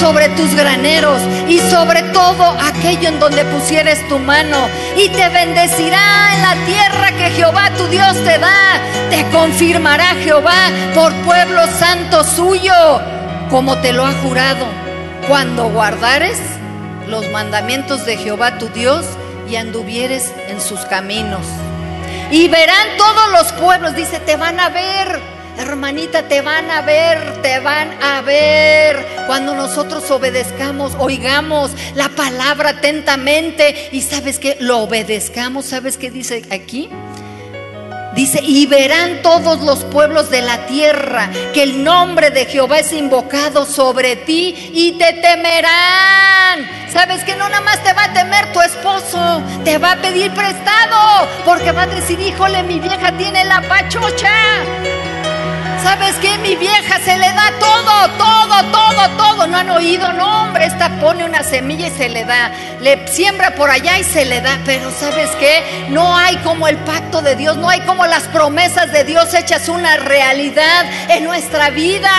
[0.00, 4.68] sobre tus graneros y sobre todo aquello en donde pusieres tu mano.
[4.96, 8.80] Y te bendecirá en la tierra que Jehová tu Dios te da.
[9.10, 13.00] Te confirmará Jehová por pueblo santo suyo,
[13.50, 14.66] como te lo ha jurado,
[15.28, 16.38] cuando guardares
[17.08, 19.04] los mandamientos de Jehová tu Dios
[19.48, 21.46] y anduvieres en sus caminos.
[22.30, 25.20] Y verán todos los pueblos, dice, te van a ver,
[25.58, 29.06] hermanita, te van a ver, te van a ver.
[29.26, 36.42] Cuando nosotros obedezcamos, oigamos la palabra atentamente y sabes que lo obedezcamos, ¿sabes qué dice
[36.50, 36.88] aquí?
[38.14, 42.92] Dice, y verán todos los pueblos de la tierra que el nombre de Jehová es
[42.92, 46.68] invocado sobre ti y te temerán.
[46.92, 50.30] Sabes que no nada más te va a temer tu esposo, te va a pedir
[50.32, 54.30] prestado, porque va a decir, híjole, mi vieja tiene la pachocha.
[55.82, 56.38] ¿Sabes qué?
[56.38, 59.46] Mi vieja se le da todo, todo, todo, todo.
[59.48, 60.12] ¿No han oído?
[60.12, 62.52] No, hombre, esta pone una semilla y se le da.
[62.80, 64.60] Le siembra por allá y se le da.
[64.64, 65.86] Pero ¿sabes qué?
[65.88, 69.68] No hay como el pacto de Dios, no hay como las promesas de Dios hechas
[69.68, 72.10] una realidad en nuestra vida.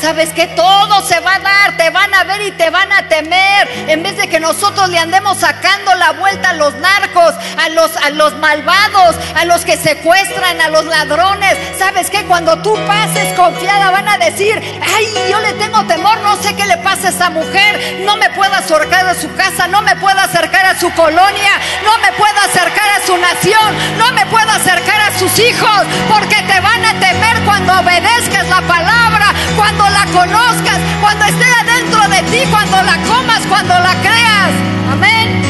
[0.00, 0.48] ¿Sabes qué?
[0.48, 3.68] Todo se va a dar, te van a ver y te van a temer.
[3.88, 7.96] En vez de que nosotros le andemos sacando la vuelta a los narcos, a los,
[7.96, 11.56] a los malvados, a los que secuestran, a los ladrones.
[11.78, 12.24] ¿Sabes qué?
[12.24, 12.74] Cuando tú
[13.14, 17.08] es confiada, van a decir, ay, yo le tengo temor, no sé qué le pasa
[17.08, 20.78] a esa mujer, no me puedo acercar a su casa, no me puedo acercar a
[20.78, 21.52] su colonia,
[21.84, 26.36] no me puedo acercar a su nación, no me puedo acercar a sus hijos, porque
[26.36, 32.22] te van a temer cuando obedezcas la palabra, cuando la conozcas, cuando esté adentro de
[32.30, 34.50] ti, cuando la comas, cuando la creas.
[34.92, 35.42] Amén.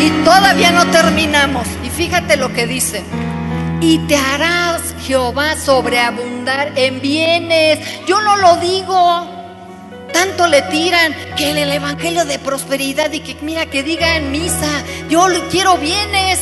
[0.00, 1.66] Y todavía no terminamos.
[1.82, 3.02] Y fíjate lo que dice
[3.82, 7.80] y te harás Jehová sobreabundar en bienes.
[8.06, 9.26] Yo no lo digo.
[10.12, 14.84] Tanto le tiran que el evangelio de prosperidad y que mira que diga en misa,
[15.08, 16.38] yo quiero bienes.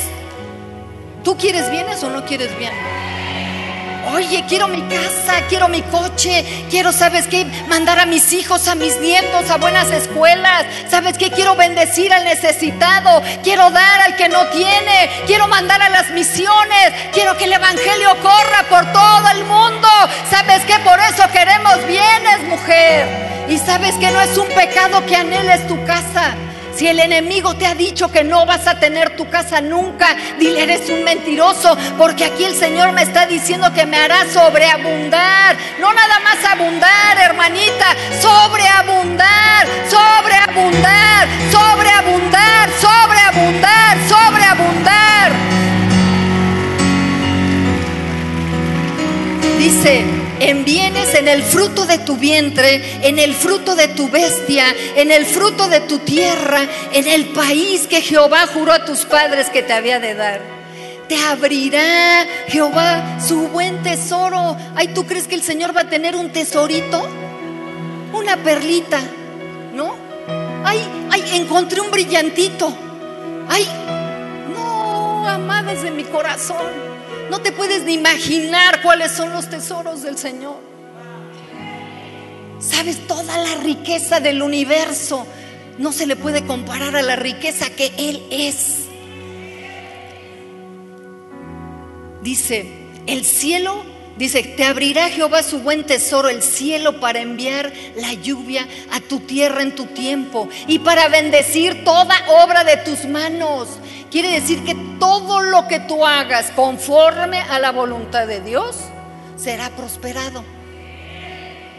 [1.24, 2.99] ¿Tú quieres bienes o no quieres bienes?
[4.14, 7.44] Oye, quiero mi casa, quiero mi coche, quiero, ¿sabes qué?
[7.68, 10.66] Mandar a mis hijos, a mis nietos a buenas escuelas.
[10.88, 11.30] ¿Sabes qué?
[11.30, 16.92] Quiero bendecir al necesitado, quiero dar al que no tiene, quiero mandar a las misiones,
[17.12, 19.88] quiero que el Evangelio corra por todo el mundo.
[20.28, 20.78] ¿Sabes qué?
[20.80, 23.46] Por eso queremos bienes, mujer.
[23.48, 26.34] Y sabes que no es un pecado que anheles tu casa.
[26.74, 30.62] Si el enemigo te ha dicho que no vas a tener tu casa nunca, dile
[30.62, 35.56] eres un mentiroso, porque aquí el Señor me está diciendo que me hará sobreabundar.
[35.80, 37.86] No nada más abundar, hermanita,
[38.20, 45.69] sobreabundar, sobreabundar, sobreabundar, sobreabundar, sobreabundar.
[49.60, 50.00] Dice,
[50.40, 54.64] en bienes, en el fruto de tu vientre, en el fruto de tu bestia,
[54.96, 59.50] en el fruto de tu tierra, en el país que Jehová juró a tus padres
[59.50, 60.40] que te había de dar.
[61.08, 64.56] Te abrirá Jehová su buen tesoro.
[64.74, 67.06] Ay, ¿tú crees que el Señor va a tener un tesorito?
[68.14, 69.02] Una perlita,
[69.74, 69.94] ¿no?
[70.64, 72.74] Ay, ay, encontré un brillantito.
[73.46, 73.68] Ay,
[74.54, 76.89] no, amadas de mi corazón.
[77.30, 80.56] No te puedes ni imaginar cuáles son los tesoros del Señor.
[82.60, 85.26] Sabes, toda la riqueza del universo
[85.78, 88.80] no se le puede comparar a la riqueza que Él es.
[92.22, 92.70] Dice,
[93.06, 93.82] el cielo,
[94.20, 99.20] dice, te abrirá Jehová su buen tesoro, el cielo, para enviar la lluvia a tu
[99.20, 103.68] tierra en tu tiempo y para bendecir toda obra de tus manos.
[104.10, 108.76] Quiere decir que todo lo que tú hagas conforme a la voluntad de Dios
[109.36, 110.44] será prosperado.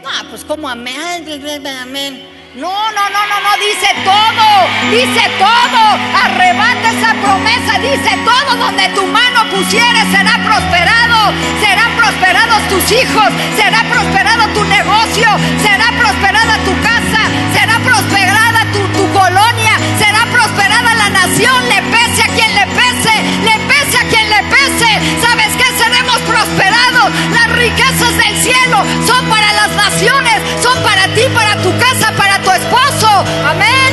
[0.02, 1.24] No, pues como amén,
[1.80, 2.28] amén.
[2.56, 5.80] No, no, no, no, no, dice todo, dice todo.
[6.24, 11.32] Arrebata esa promesa, dice todo donde tu mano pusiere será prosperado.
[12.02, 15.28] Prosperados tus hijos, será prosperado tu negocio,
[15.62, 17.22] será prosperada tu casa,
[17.54, 23.14] será prosperada tu, colonia, será prosperada la nación, le pese a quien le pese,
[23.46, 24.90] le pese a quien le pese.
[25.22, 25.68] ¿Sabes qué?
[25.78, 27.08] Seremos prosperados.
[27.30, 32.38] Las riquezas del cielo son para las naciones, son para ti, para tu casa, para
[32.42, 33.10] tu esposo.
[33.46, 33.90] Amén.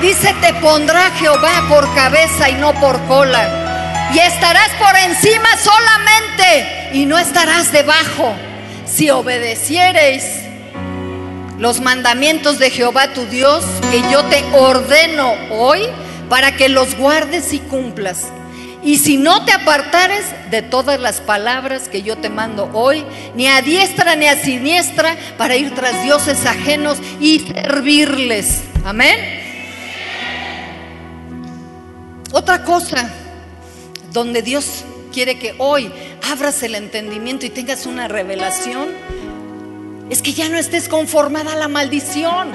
[0.00, 3.65] Dice, te pondrá Jehová por cabeza y no por cola.
[4.14, 8.34] Y estarás por encima solamente y no estarás debajo.
[8.86, 10.24] Si obedeciereis
[11.58, 15.82] los mandamientos de Jehová tu Dios que yo te ordeno hoy
[16.28, 18.24] para que los guardes y cumplas.
[18.82, 23.48] Y si no te apartares de todas las palabras que yo te mando hoy, ni
[23.48, 28.62] a diestra ni a siniestra, para ir tras dioses ajenos y servirles.
[28.84, 29.16] Amén.
[32.30, 33.10] Otra cosa
[34.16, 35.92] donde Dios quiere que hoy
[36.32, 38.88] abras el entendimiento y tengas una revelación
[40.08, 42.48] es que ya no estés conformada a la maldición.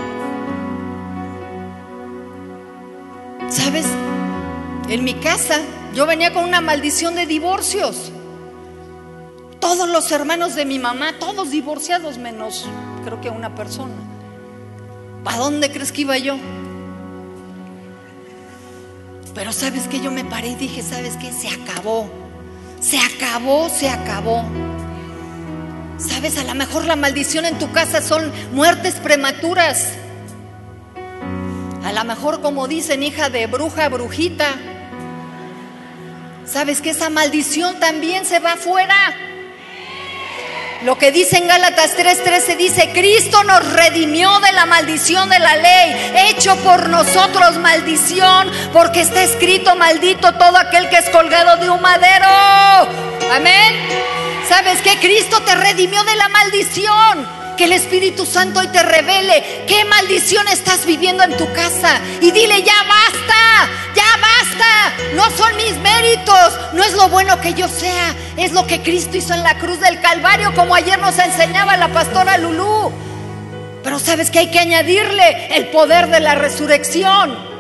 [3.48, 3.86] ¿Sabes?
[4.90, 5.60] En mi casa
[5.94, 8.12] yo venía con una maldición de divorcios.
[9.60, 12.66] Todos los hermanos de mi mamá, todos divorciados menos
[13.06, 13.94] creo que una persona.
[15.24, 16.38] ¿Para dónde crees que iba yo?
[19.34, 21.32] Pero sabes que yo me paré y dije, ¿sabes qué?
[21.32, 22.10] Se acabó.
[22.80, 24.44] Se acabó, se acabó.
[25.98, 29.94] Sabes, a lo mejor la maldición en tu casa son muertes prematuras.
[31.84, 34.56] A lo mejor como dicen, hija de bruja, brujita.
[36.46, 38.96] Sabes que esa maldición también se va afuera.
[40.84, 45.56] Lo que dice en Gálatas 3:13 dice, Cristo nos redimió de la maldición de la
[45.56, 51.70] ley, hecho por nosotros maldición, porque está escrito maldito todo aquel que es colgado de
[51.70, 52.26] un madero.
[53.32, 53.76] Amén.
[54.50, 57.41] ¿Sabes que Cristo te redimió de la maldición?
[57.58, 62.00] Que el Espíritu Santo hoy te revele qué maldición estás viviendo en tu casa.
[62.22, 65.16] Y dile, ya basta, ya basta.
[65.16, 69.18] No son mis méritos, no es lo bueno que yo sea, es lo que Cristo
[69.18, 72.92] hizo en la cruz del Calvario, como ayer nos enseñaba la pastora Lulú.
[73.84, 77.51] Pero sabes que hay que añadirle el poder de la resurrección.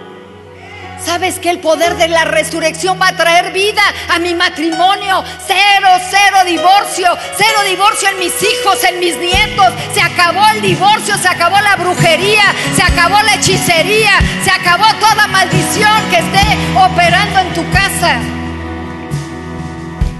[1.05, 5.23] ¿Sabes que el poder de la resurrección va a traer vida a mi matrimonio?
[5.47, 9.73] Cero, cero divorcio, cero divorcio en mis hijos, en mis nietos.
[9.93, 12.43] Se acabó el divorcio, se acabó la brujería,
[12.75, 14.11] se acabó la hechicería,
[14.43, 18.19] se acabó toda maldición que esté operando en tu casa.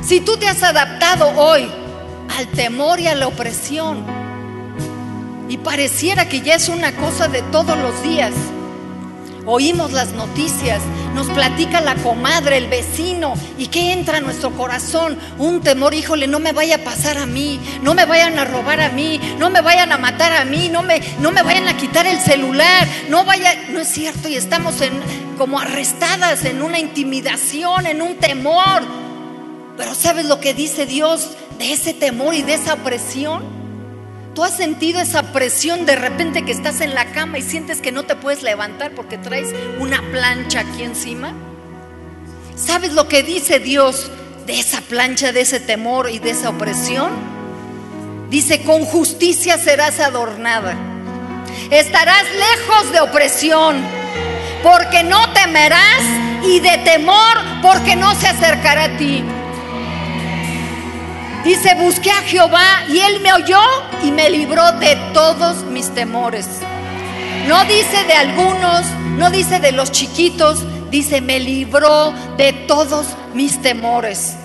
[0.03, 1.71] Si tú te has adaptado hoy
[2.37, 4.03] al temor y a la opresión
[5.47, 8.33] y pareciera que ya es una cosa de todos los días,
[9.45, 10.81] Oímos las noticias,
[11.15, 16.27] nos platica la comadre, el vecino, y que entra a nuestro corazón un temor, híjole,
[16.27, 19.49] no me vaya a pasar a mí, no me vayan a robar a mí, no
[19.49, 22.87] me vayan a matar a mí, no me, no me vayan a quitar el celular,
[23.09, 24.93] no vaya, no es cierto, y estamos en,
[25.39, 28.83] como arrestadas en una intimidación, en un temor.
[29.75, 33.60] Pero ¿sabes lo que dice Dios de ese temor y de esa opresión?
[34.33, 37.91] ¿Tú has sentido esa presión de repente que estás en la cama y sientes que
[37.91, 41.33] no te puedes levantar porque traes una plancha aquí encima?
[42.55, 44.09] ¿Sabes lo que dice Dios
[44.45, 47.11] de esa plancha, de ese temor y de esa opresión?
[48.29, 50.75] Dice, con justicia serás adornada.
[51.69, 53.83] Estarás lejos de opresión,
[54.63, 56.01] porque no temerás
[56.45, 59.25] y de temor, porque no se acercará a ti.
[61.43, 63.59] Dice, busqué a Jehová y él me oyó
[64.03, 66.47] y me libró de todos mis temores.
[67.47, 68.85] No dice de algunos,
[69.17, 74.35] no dice de los chiquitos, dice, me libró de todos mis temores.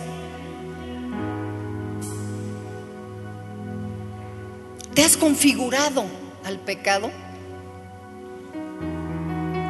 [4.95, 6.07] ¿Te has configurado
[6.47, 7.11] al pecado?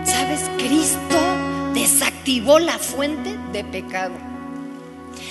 [0.04, 0.48] ¿Sabes?
[0.58, 1.18] Cristo
[1.74, 4.25] desactivó la fuente de pecado.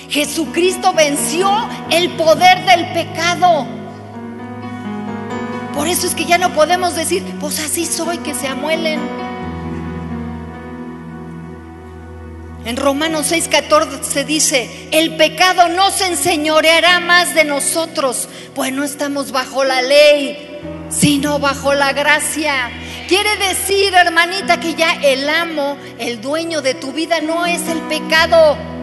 [0.10, 1.50] Jesucristo venció
[1.90, 3.68] el poder del pecado.
[5.74, 9.00] Por eso es que ya no podemos decir, pues así soy, que se amuelen.
[12.66, 19.32] En Romanos 6:14 dice, el pecado no se enseñoreará más de nosotros, pues no estamos
[19.32, 22.72] bajo la ley, sino bajo la gracia.
[23.08, 27.82] Quiere decir, hermanita, que ya el amo, el dueño de tu vida no es el
[27.82, 28.75] pecado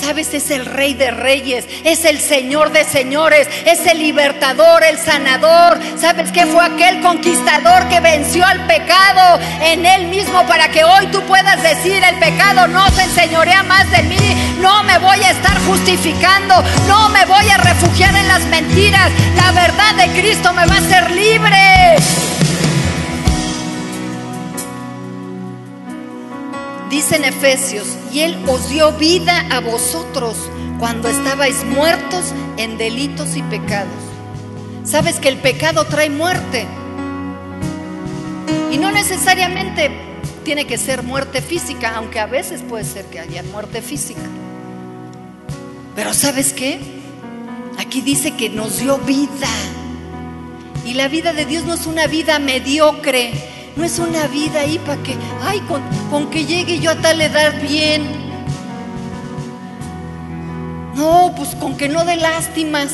[0.00, 4.98] Sabes, es el rey de reyes, es el señor de señores, es el libertador, el
[4.98, 5.78] sanador.
[5.98, 11.06] Sabes que fue aquel conquistador que venció al pecado en él mismo para que hoy
[11.08, 15.30] tú puedas decir el pecado no se enseñorea más de mí, no me voy a
[15.30, 19.10] estar justificando, no me voy a refugiar en las mentiras.
[19.36, 21.96] La verdad de Cristo me va a hacer libre.
[26.96, 30.34] Dice en Efesios, y Él os dio vida a vosotros
[30.78, 33.92] cuando estabais muertos en delitos y pecados.
[34.82, 36.64] Sabes que el pecado trae muerte.
[38.72, 39.90] Y no necesariamente
[40.42, 44.22] tiene que ser muerte física, aunque a veces puede ser que haya muerte física.
[45.94, 46.80] Pero ¿sabes qué?
[47.78, 49.50] Aquí dice que nos dio vida.
[50.86, 53.34] Y la vida de Dios no es una vida mediocre,
[53.76, 55.60] no es una vida ahí para que, ay,
[56.10, 58.04] con, que llegue yo a tal edad bien.
[60.94, 62.92] No, pues con que no dé lástimas.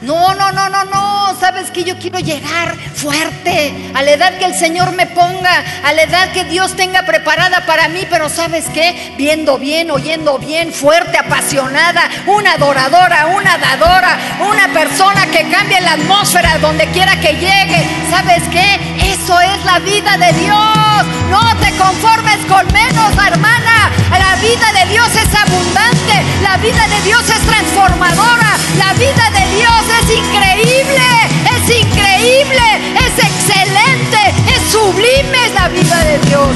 [0.00, 1.36] No, no, no, no, no.
[1.38, 5.92] Sabes que yo quiero llegar fuerte a la edad que el Señor me ponga, a
[5.92, 8.06] la edad que Dios tenga preparada para mí.
[8.08, 9.14] Pero sabes qué?
[9.18, 15.92] Viendo bien, oyendo bien, fuerte, apasionada, una adoradora, una dadora, una persona que cambie la
[15.92, 17.86] atmósfera donde quiera que llegue.
[18.10, 18.95] ¿Sabes qué?
[19.26, 21.04] Eso es la vida de Dios.
[21.32, 23.90] No te conformes con menos, hermana.
[24.16, 26.22] La vida de Dios es abundante.
[26.44, 28.56] La vida de Dios es transformadora.
[28.78, 31.08] La vida de Dios es increíble.
[31.56, 32.94] Es increíble.
[32.94, 34.32] Es excelente.
[34.54, 36.54] Es sublime la vida de Dios.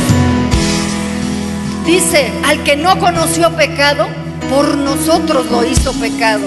[1.86, 4.06] dice, al que no conoció pecado,
[4.48, 6.46] por nosotros lo hizo pecado,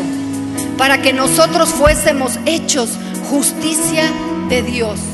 [0.78, 2.92] para que nosotros fuésemos hechos
[3.30, 4.10] justicia
[4.48, 5.12] de Dios.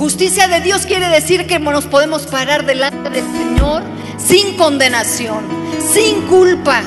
[0.00, 3.82] Justicia de Dios quiere decir que nos podemos parar delante del Señor
[4.16, 5.44] sin condenación,
[5.92, 6.80] sin culpa.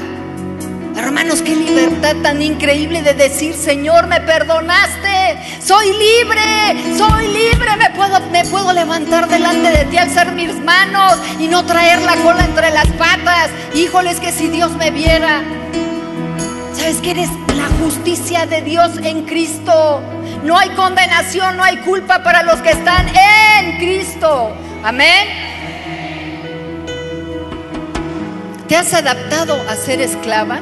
[0.97, 7.91] Hermanos, qué libertad tan increíble de decir, Señor, me perdonaste, soy libre, soy libre, me
[7.91, 12.43] puedo, me puedo levantar delante de ti, alzar mis manos y no traer la cola
[12.43, 13.51] entre las patas.
[13.76, 15.43] Híjoles, que si Dios me viera,
[16.74, 20.01] ¿sabes que eres la justicia de Dios en Cristo?
[20.44, 24.54] No hay condenación, no hay culpa para los que están en Cristo.
[24.84, 25.28] Amén.
[28.68, 30.60] ¿Te has adaptado a ser esclava?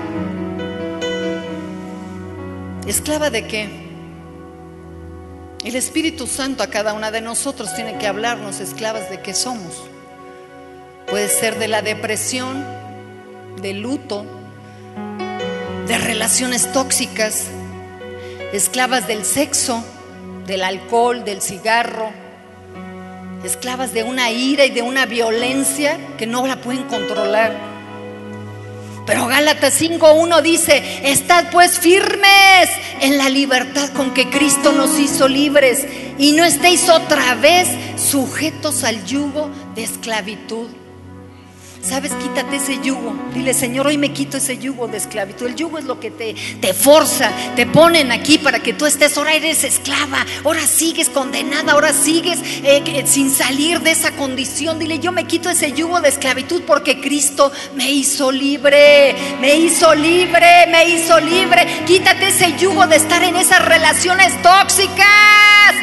[2.86, 3.70] ¿Esclava de qué?
[5.64, 9.84] El Espíritu Santo a cada una de nosotros tiene que hablarnos esclavas de qué somos.
[11.08, 12.66] Puede ser de la depresión,
[13.62, 14.26] del luto,
[15.88, 17.48] de relaciones tóxicas,
[18.54, 19.84] esclavas del sexo,
[20.46, 22.12] del alcohol, del cigarro,
[23.44, 27.72] esclavas de una ira y de una violencia que no la pueden controlar.
[29.06, 32.70] Pero Gálatas 5.1 dice, estad pues firmes
[33.02, 35.88] en la libertad con que Cristo nos hizo libres
[36.18, 40.81] y no estéis otra vez sujetos al yugo de esclavitud.
[41.84, 42.14] ¿Sabes?
[42.14, 43.16] Quítate ese yugo.
[43.34, 45.48] Dile, Señor, hoy me quito ese yugo de esclavitud.
[45.48, 49.18] El yugo es lo que te, te forza, te ponen aquí para que tú estés.
[49.18, 54.78] Ahora eres esclava, ahora sigues condenada, ahora sigues eh, sin salir de esa condición.
[54.78, 59.96] Dile, yo me quito ese yugo de esclavitud porque Cristo me hizo libre, me hizo
[59.96, 61.66] libre, me hizo libre.
[61.88, 65.81] Quítate ese yugo de estar en esas relaciones tóxicas.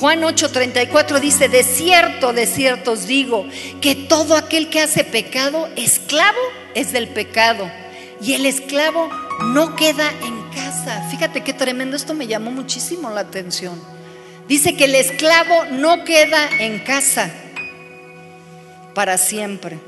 [0.00, 3.46] Juan 8:34 dice, de cierto, de cierto os digo,
[3.80, 6.38] que todo aquel que hace pecado, esclavo
[6.74, 7.68] es del pecado.
[8.20, 9.10] Y el esclavo
[9.52, 11.08] no queda en casa.
[11.10, 13.80] Fíjate qué tremendo, esto me llamó muchísimo la atención.
[14.46, 17.30] Dice que el esclavo no queda en casa
[18.94, 19.78] para siempre.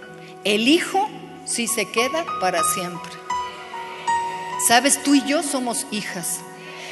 [0.44, 1.08] El hijo
[1.44, 3.12] sí se queda para siempre.
[4.66, 6.40] Sabes, tú y yo somos hijas.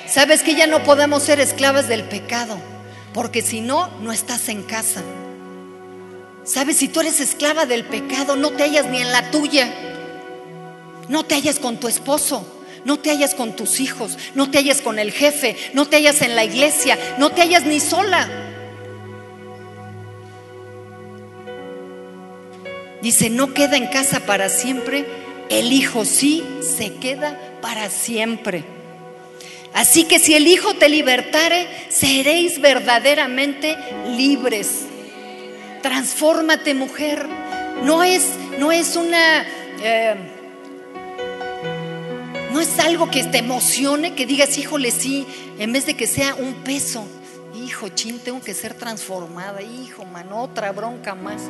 [0.06, 2.58] Sabes que ya no podemos ser esclavas del pecado.
[3.12, 5.02] Porque si no, no estás en casa.
[6.44, 9.68] Sabes, si tú eres esclava del pecado, no te hallas ni en la tuya.
[11.08, 12.46] No te hallas con tu esposo,
[12.84, 16.22] no te hallas con tus hijos, no te hallas con el jefe, no te hallas
[16.22, 18.28] en la iglesia, no te hallas ni sola.
[23.00, 25.06] Dice, no queda en casa para siempre,
[25.48, 28.77] el hijo sí se queda para siempre.
[29.74, 33.76] Así que si el Hijo te libertare, seréis verdaderamente
[34.16, 34.86] libres.
[35.82, 37.26] Transfórmate, mujer.
[37.82, 38.24] No es,
[38.58, 39.46] no es una...
[39.82, 40.14] Eh,
[42.52, 45.26] no es algo que te emocione, que digas, híjole, sí,
[45.58, 47.06] en vez de que sea un peso.
[47.54, 49.62] Hijo, chin, tengo que ser transformada.
[49.62, 51.42] Hijo, man, otra bronca más.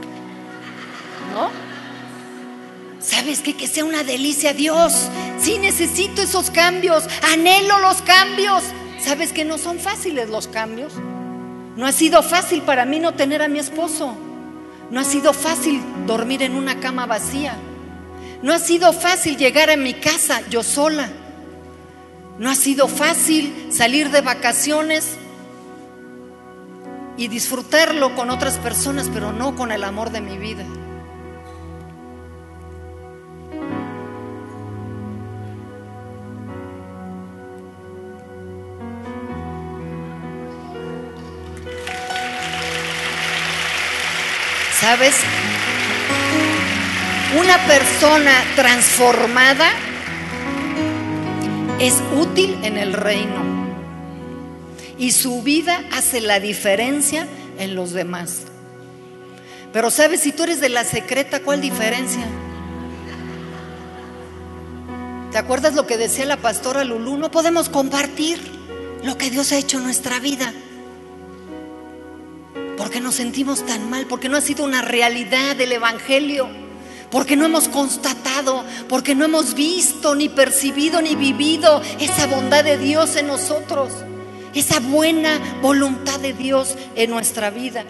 [1.33, 1.51] ¿No?
[3.09, 3.57] ¿Sabes qué?
[3.57, 5.09] Que sea una delicia Dios.
[5.41, 8.63] Sí necesito esos cambios, anhelo los cambios.
[9.01, 10.93] ¿Sabes que no son fáciles los cambios?
[11.75, 14.15] No ha sido fácil para mí no tener a mi esposo.
[14.91, 17.57] No ha sido fácil dormir en una cama vacía.
[18.43, 21.09] No ha sido fácil llegar a mi casa yo sola.
[22.39, 25.17] No ha sido fácil salir de vacaciones
[27.17, 30.67] y disfrutarlo con otras personas, pero no con el amor de mi vida.
[44.89, 45.17] ¿Sabes?
[47.39, 49.69] Una persona transformada
[51.79, 53.69] es útil en el reino
[54.97, 57.27] y su vida hace la diferencia
[57.59, 58.45] en los demás.
[59.75, 62.25] Pero sabes, si tú eres de la secreta, ¿cuál diferencia?
[65.33, 67.19] ¿Te acuerdas lo que decía la pastora Lulú?
[67.19, 68.41] No podemos compartir
[69.05, 70.55] lo que Dios ha hecho en nuestra vida
[72.79, 76.49] porque nos sentimos tan mal, porque no ha sido una realidad del Evangelio,
[77.11, 82.79] porque no hemos constatado, porque no hemos visto, ni percibido, ni vivido esa bondad de
[82.79, 83.93] Dios en nosotros,
[84.55, 87.85] esa buena voluntad de Dios en nuestra vida.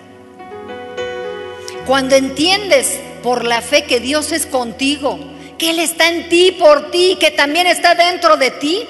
[1.86, 5.18] Cuando entiendes por la fe que Dios es contigo,
[5.58, 8.86] que Él está en ti por ti, que también está dentro de ti,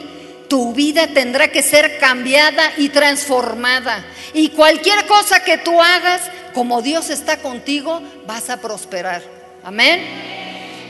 [0.48, 4.04] tu vida tendrá que ser cambiada y transformada.
[4.32, 6.22] Y cualquier cosa que tú hagas
[6.54, 9.22] como Dios está contigo, vas a prosperar.
[9.62, 10.00] Amén.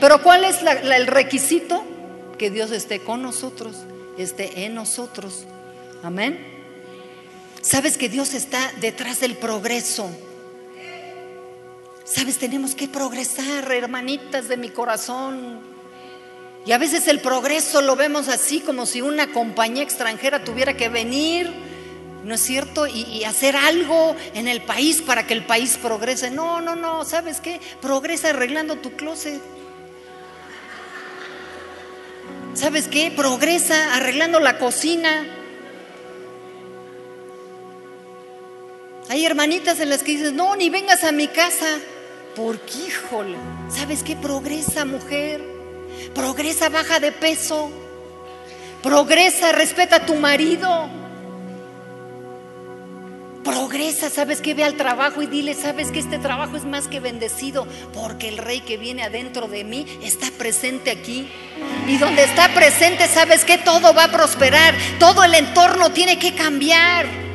[0.01, 1.85] Pero ¿cuál es el requisito?
[2.39, 3.77] Que Dios esté con nosotros,
[4.17, 5.45] esté en nosotros.
[6.03, 6.39] Amén.
[7.61, 10.09] Sabes que Dios está detrás del progreso.
[12.05, 15.61] Sabes, tenemos que progresar, hermanitas de mi corazón.
[16.69, 20.91] Y a veces el progreso lo vemos así como si una compañía extranjera tuviera que
[20.91, 21.51] venir,
[22.25, 22.87] ¿no es cierto?
[22.87, 26.31] Y, hacer algo en el país para que el país progrese.
[26.31, 27.59] No, no, no, ¿sabes qué?
[27.81, 29.41] Progresa arreglando tu closet.
[32.53, 33.11] ¿Sabes qué?
[33.17, 35.27] Progresa arreglando la cocina.
[39.09, 41.79] Hay hermanitas en las que dices, no, ni vengas a mi casa.
[42.37, 43.39] Porque, híjole,
[43.71, 44.17] ¿sabes qué?
[44.17, 45.58] Progresa, mujer.
[46.19, 47.71] Progresa, baja de peso.
[48.83, 50.91] Progresa, respeta a tu marido.
[53.45, 56.99] Progresa, sabes que ve al trabajo y dile, sabes que este trabajo es más que
[56.99, 61.31] bendecido porque el rey que viene adentro de mí está presente aquí.
[61.87, 66.35] Y donde está presente, sabes que todo va a prosperar, todo el entorno tiene que
[66.35, 67.28] cambiar.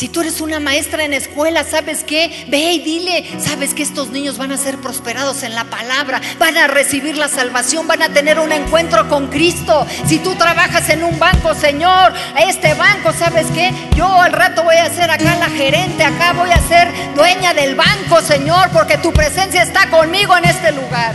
[0.00, 2.46] Si tú eres una maestra en escuela, ¿sabes qué?
[2.48, 6.22] Ve y dile, ¿sabes que estos niños van a ser prosperados en la palabra?
[6.38, 9.86] Van a recibir la salvación, van a tener un encuentro con Cristo.
[10.06, 12.14] Si tú trabajas en un banco, Señor,
[12.48, 13.74] este banco, ¿sabes qué?
[13.94, 17.74] Yo al rato voy a ser acá la gerente, acá voy a ser dueña del
[17.74, 21.12] banco, Señor, porque tu presencia está conmigo en este lugar.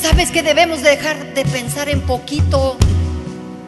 [0.00, 2.78] ¿Sabes que debemos dejar de pensar en poquito?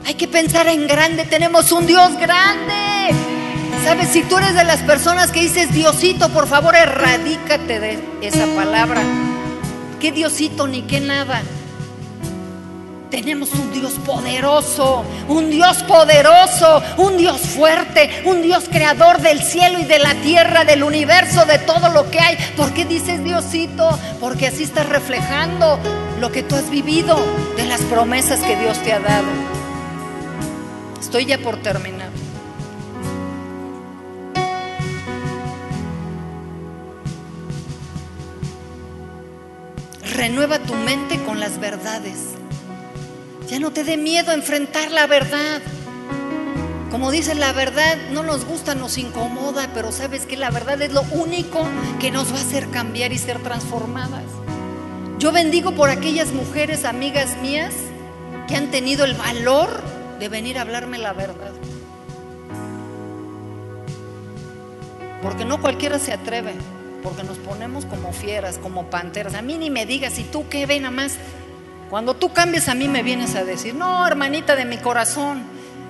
[0.06, 3.43] Hay que pensar en grande, tenemos un Dios grande.
[3.82, 4.08] ¿Sabes?
[4.08, 9.02] Si tú eres de las personas que dices, Diosito, por favor, erradícate de esa palabra.
[10.00, 11.42] ¿Qué Diosito ni qué nada?
[13.10, 19.78] Tenemos un Dios poderoso, un Dios poderoso, un Dios fuerte, un Dios creador del cielo
[19.78, 22.36] y de la tierra, del universo, de todo lo que hay.
[22.56, 23.98] ¿Por qué dices Diosito?
[24.20, 25.78] Porque así estás reflejando
[26.20, 27.16] lo que tú has vivido
[27.56, 29.28] de las promesas que Dios te ha dado.
[31.00, 32.23] Estoy ya por terminar.
[40.24, 42.30] Renueva tu mente con las verdades.
[43.46, 45.60] Ya no te dé miedo enfrentar la verdad.
[46.90, 50.94] Como dice la verdad, no nos gusta, nos incomoda, pero sabes que la verdad es
[50.94, 51.68] lo único
[52.00, 54.24] que nos va a hacer cambiar y ser transformadas.
[55.18, 57.74] Yo bendigo por aquellas mujeres, amigas mías,
[58.48, 59.82] que han tenido el valor
[60.20, 61.52] de venir a hablarme la verdad.
[65.20, 66.54] Porque no cualquiera se atreve
[67.04, 69.34] porque nos ponemos como fieras, como panteras.
[69.34, 71.12] A mí ni me digas, ¿y tú qué ve nada más?
[71.90, 75.44] Cuando tú cambias a mí me vienes a decir, no, hermanita de mi corazón,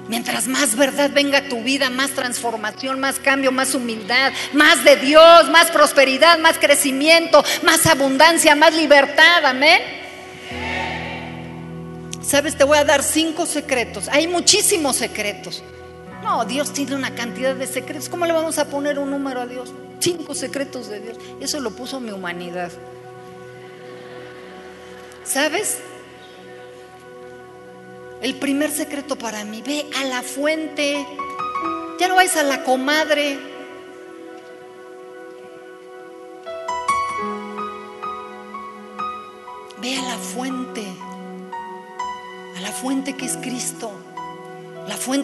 [0.08, 4.96] mientras más verdad venga a tu vida, más transformación, más cambio, más humildad, más de
[4.96, 9.80] Dios, más prosperidad, más crecimiento, más abundancia, más libertad, amén.
[12.22, 14.08] Sabes, te voy a dar cinco secretos.
[14.08, 15.62] Hay muchísimos secretos.
[16.24, 18.08] No, Dios tiene una cantidad de secretos.
[18.08, 19.70] ¿Cómo le vamos a poner un número a Dios?
[20.00, 21.18] Cinco secretos de Dios.
[21.38, 22.72] Eso lo puso mi humanidad.
[25.22, 25.78] ¿Sabes?
[28.22, 31.06] El primer secreto para mí, ve a la fuente.
[32.00, 33.53] Ya no vais a la comadre.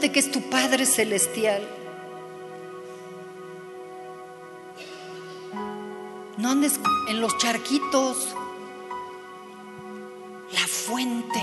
[0.01, 1.61] Fuente que es tu Padre Celestial.
[6.38, 6.80] No andes
[7.11, 8.34] en los charquitos.
[10.55, 11.42] La fuente,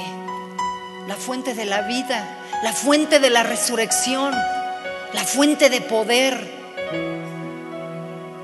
[1.07, 4.33] la fuente de la vida, la fuente de la resurrección,
[5.13, 6.51] la fuente de poder.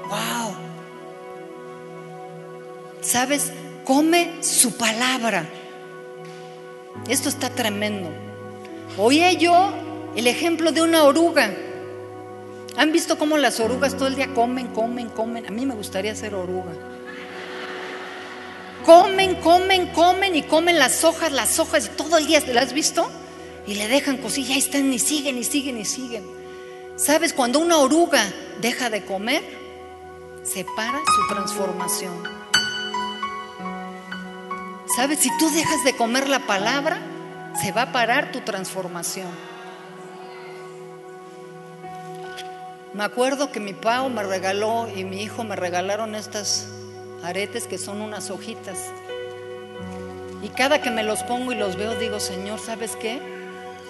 [0.09, 0.55] Wow.
[3.01, 3.51] ¿Sabes?
[3.83, 5.49] Come su palabra.
[7.09, 8.11] Esto está tremendo.
[8.99, 9.82] Oye yo
[10.15, 11.51] el ejemplo de una oruga.
[12.77, 15.45] ¿Han visto cómo las orugas todo el día comen, comen, comen?
[15.45, 16.73] A mí me gustaría ser oruga.
[18.85, 22.73] Comen, comen, comen y comen las hojas, las hojas, y todo el día, ¿las has
[22.73, 23.09] visto?
[23.65, 26.23] Y le dejan cosillas, ahí están, y siguen, y siguen, y siguen.
[26.97, 27.33] ¿Sabes?
[27.33, 28.23] Cuando una oruga
[28.61, 29.41] deja de comer,
[30.43, 32.13] se para su transformación.
[34.95, 35.19] ¿Sabes?
[35.19, 36.99] Si tú dejas de comer la palabra,
[37.61, 39.52] se va a parar tu transformación.
[42.93, 46.67] Me acuerdo que mi pao me regaló y mi hijo me regalaron estas
[47.23, 48.77] aretes que son unas hojitas.
[50.43, 53.19] Y cada que me los pongo y los veo, digo, Señor, ¿sabes qué?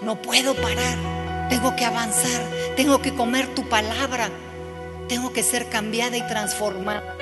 [0.04, 1.50] No puedo parar.
[1.50, 2.42] Tengo que avanzar.
[2.78, 4.30] Tengo que comer tu palabra.
[5.10, 7.18] tengo que ser cambiada y transformada.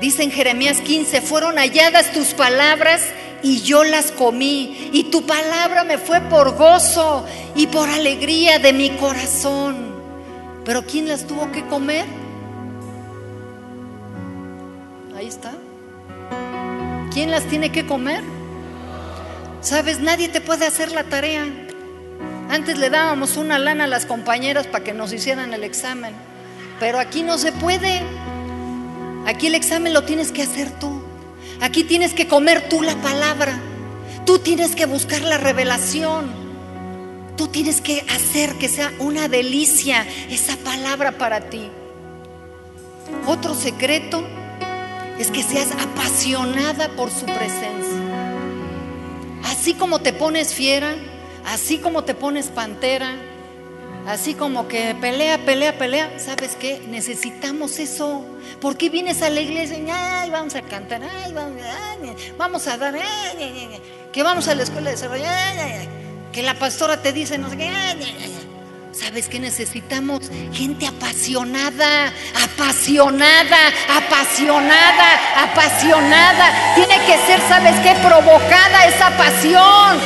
[0.00, 3.02] Dice en Jeremías 15, fueron halladas tus palabras
[3.42, 8.72] y yo las comí, y tu palabra me fue por gozo y por alegría de
[8.72, 9.87] mi corazón.
[10.68, 12.04] Pero ¿quién las tuvo que comer?
[15.16, 15.54] Ahí está.
[17.10, 18.22] ¿Quién las tiene que comer?
[19.62, 21.46] Sabes, nadie te puede hacer la tarea.
[22.50, 26.12] Antes le dábamos una lana a las compañeras para que nos hicieran el examen,
[26.78, 28.02] pero aquí no se puede.
[29.24, 31.02] Aquí el examen lo tienes que hacer tú.
[31.62, 33.58] Aquí tienes que comer tú la palabra.
[34.26, 36.47] Tú tienes que buscar la revelación.
[37.38, 41.70] Tú tienes que hacer que sea una delicia esa palabra para ti.
[43.26, 44.26] Otro secreto
[45.20, 48.34] es que seas apasionada por su presencia.
[49.44, 50.96] Así como te pones fiera,
[51.46, 53.14] así como te pones pantera,
[54.08, 56.82] así como que pelea, pelea, pelea, ¿sabes qué?
[56.88, 58.24] Necesitamos eso.
[58.60, 59.78] ¿Por qué vienes a la iglesia?
[59.92, 61.32] Ay, vamos a cantar, ay,
[62.36, 62.96] vamos, a dar,
[64.12, 65.24] que vamos a la escuela de desarrollo,
[66.38, 67.68] que la pastora te dice, no sé qué,
[68.92, 70.30] ¿Sabes qué necesitamos?
[70.52, 72.12] Gente apasionada,
[72.44, 73.56] apasionada,
[73.88, 76.74] apasionada, apasionada.
[76.76, 77.92] Tiene que ser, ¿sabes qué?
[78.06, 79.98] Provocada esa pasión.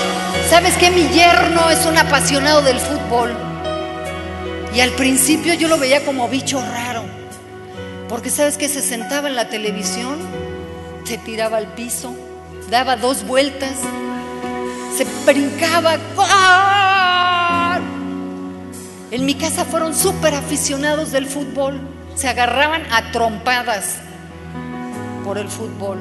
[0.48, 0.90] ¿Sabes qué?
[0.90, 3.36] Mi yerno es un apasionado del fútbol.
[4.74, 7.04] Y al principio yo lo veía como bicho raro.
[8.08, 10.16] Porque sabes que se sentaba en la televisión,
[11.04, 12.14] se tiraba al piso,
[12.70, 13.76] daba dos vueltas,
[14.96, 15.98] se brincaba.
[19.10, 21.80] En mi casa fueron súper aficionados del fútbol,
[22.14, 23.96] se agarraban a trompadas
[25.24, 26.00] por el fútbol.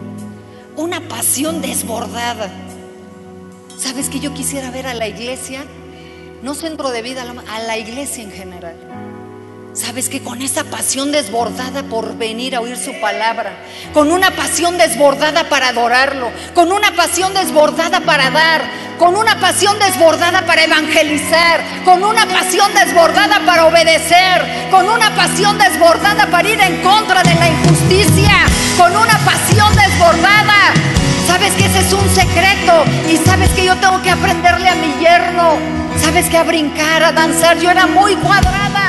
[0.78, 2.50] Una pasión desbordada.
[3.78, 5.66] ¿Sabes que yo quisiera ver a la iglesia?
[6.42, 9.01] No centro de vida, a la iglesia en general
[9.74, 13.54] Sabes que con esa pasión desbordada por venir a oír su palabra,
[13.94, 18.62] con una pasión desbordada para adorarlo, con una pasión desbordada para dar,
[19.00, 25.58] con una pasión desbordada para evangelizar, con una pasión desbordada para obedecer, con una pasión
[25.58, 28.46] desbordada para ir en contra de la injusticia,
[28.78, 30.74] con una pasión desbordada.
[31.28, 34.94] Sabes que ese es un secreto y sabes que yo tengo que aprenderle a mi
[35.00, 35.58] yerno.
[35.98, 38.81] Sabes que a brincar, a danzar, yo era muy cuadrada.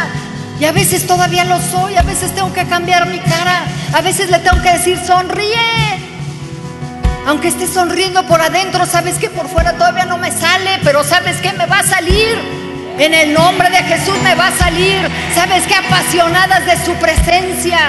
[0.62, 4.30] Y a veces todavía lo soy, a veces tengo que cambiar mi cara, a veces
[4.30, 5.58] le tengo que decir sonríe.
[7.26, 11.38] Aunque esté sonriendo por adentro, sabes que por fuera todavía no me sale, pero sabes
[11.38, 12.38] que me va a salir.
[12.96, 15.00] En el nombre de Jesús me va a salir.
[15.34, 17.80] Sabes que apasionadas de su presencia.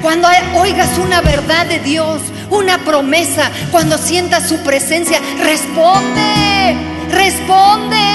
[0.00, 6.76] Cuando oigas una verdad de Dios, una promesa, cuando sientas su presencia, responde,
[7.10, 8.06] responde.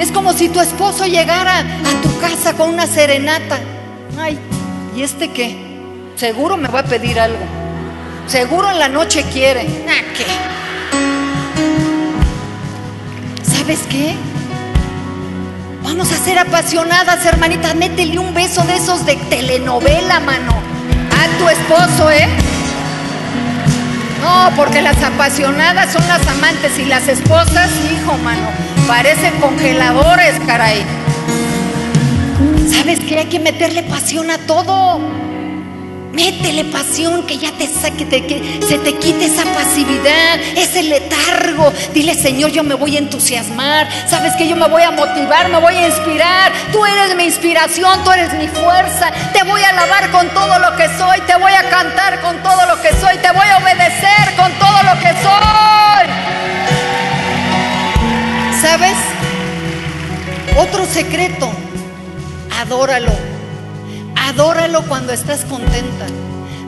[0.00, 3.60] Es como si tu esposo llegara a tu casa con una serenata.
[4.18, 4.38] Ay,
[4.96, 5.54] ¿y este qué?
[6.16, 7.38] Seguro me va a pedir algo.
[8.26, 9.84] Seguro en la noche quiere.
[9.86, 10.24] Ah, ¿qué?
[13.42, 14.14] ¿Sabes qué?
[15.82, 17.74] Vamos a ser apasionadas, hermanitas.
[17.74, 20.54] Métele un beso de esos de telenovela, mano.
[21.12, 22.26] A tu esposo, ¿eh?
[24.20, 28.48] No, porque las apasionadas son las amantes y las esposas, hijo, mano,
[28.86, 30.84] parecen congeladores, caray.
[32.70, 35.00] ¿Sabes que hay que meterle pasión a todo?
[36.12, 41.72] Métele pasión, que ya te saque, que se te quite esa pasividad, ese letargo.
[41.94, 43.88] Dile, Señor, yo me voy a entusiasmar.
[44.08, 46.52] Sabes que yo me voy a motivar, me voy a inspirar.
[46.72, 49.12] Tú eres mi inspiración, tú eres mi fuerza.
[49.32, 51.20] Te voy a alabar con todo lo que soy.
[51.28, 53.16] Te voy a cantar con todo lo que soy.
[53.18, 56.06] Te voy a obedecer con todo lo que soy.
[58.60, 58.96] ¿Sabes?
[60.56, 61.50] Otro secreto,
[62.60, 63.29] adóralo.
[64.30, 66.06] Adóralo cuando estás contenta.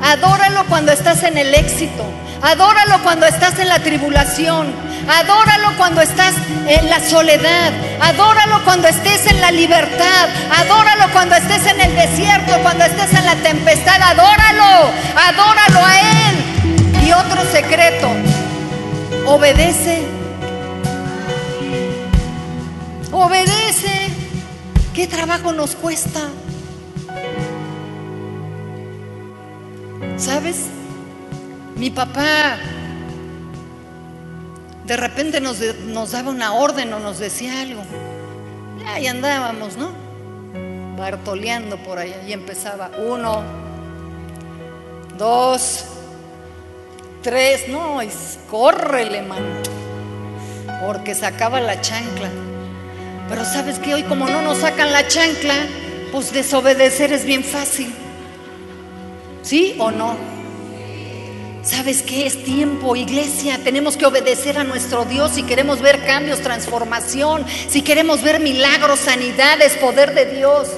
[0.03, 2.05] Adóralo cuando estás en el éxito.
[2.43, 4.67] Adóralo cuando estás en la tribulación.
[5.09, 6.35] Adóralo cuando estás
[6.67, 7.71] en la soledad.
[8.01, 10.29] Adóralo cuando estés en la libertad.
[10.59, 14.03] Adóralo cuando estés en el desierto, cuando estés en la tempestad.
[14.03, 14.91] Adóralo.
[15.29, 17.07] Adóralo a Él.
[17.07, 18.11] Y otro secreto.
[19.25, 20.03] Obedece.
[23.13, 24.11] Obedece.
[24.93, 26.23] ¿Qué trabajo nos cuesta?
[30.17, 30.67] ¿Sabes?
[31.77, 32.59] Mi papá
[34.85, 35.61] de repente nos,
[36.11, 37.83] daba una orden o nos decía algo.
[38.81, 39.91] Y ahí andábamos, ¿no?
[40.97, 42.23] Bartoleando por allá.
[42.27, 43.43] Y empezaba uno,
[45.17, 45.85] dos,
[47.23, 47.69] tres.
[47.69, 48.11] No, y
[48.51, 49.47] córrele, mano.
[50.85, 52.29] Porque sacaba la chancla.
[53.29, 55.55] Pero sabes que hoy como no nos sacan la chancla,
[56.11, 57.95] Pues desobedecer es bien fácil.
[59.43, 60.16] ¿Sí o no?
[61.62, 62.26] ¿Sabes qué?
[62.26, 63.59] Es tiempo, iglesia.
[63.62, 69.01] Tenemos que obedecer a nuestro Dios si queremos ver cambios, transformación, si queremos ver milagros,
[69.01, 70.68] sanidades, poder de Dios.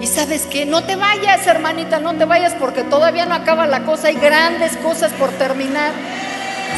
[0.00, 0.66] Y sabes qué?
[0.66, 4.08] No te vayas, hermanita, no te vayas porque todavía no acaba la cosa.
[4.08, 5.92] Hay grandes cosas por terminar.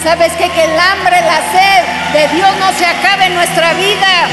[0.02, 0.48] ¿Sabes qué?
[0.50, 4.28] Que el hambre, la sed de Dios no se acabe en nuestra vida.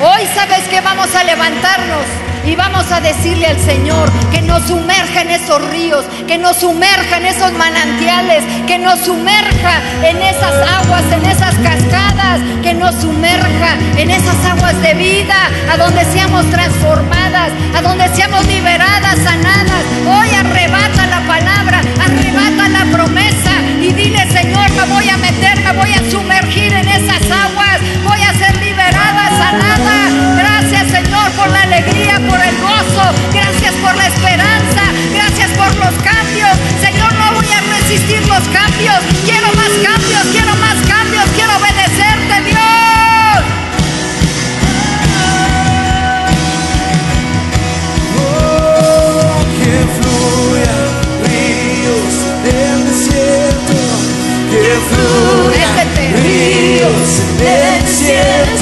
[0.00, 5.22] Hoy sabes que vamos a levantarnos y vamos a decirle al Señor que nos sumerja
[5.22, 11.04] en esos ríos, que nos sumerja en esos manantiales, que nos sumerja en esas aguas,
[11.12, 15.36] en esas cascadas, que nos sumerja en esas aguas de vida,
[15.70, 19.84] a donde seamos transformadas, a donde seamos liberadas, sanadas.
[20.06, 25.72] Hoy arrebata la palabra, arrebata la promesa y dile Señor, me voy a meter, me
[25.72, 30.51] voy a sumergir en esas aguas, voy a ser liberada, sanada.
[31.22, 36.50] Por la alegría, por el gozo, gracias por la esperanza, gracias por los cambios.
[36.80, 42.42] Señor, no voy a resistir los cambios, quiero más cambios, quiero más cambios, quiero obedecerte
[42.44, 42.58] Dios.
[48.18, 50.76] Oh, que fluya
[56.22, 57.08] ríos
[57.38, 58.61] del desierto,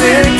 [0.00, 0.39] nos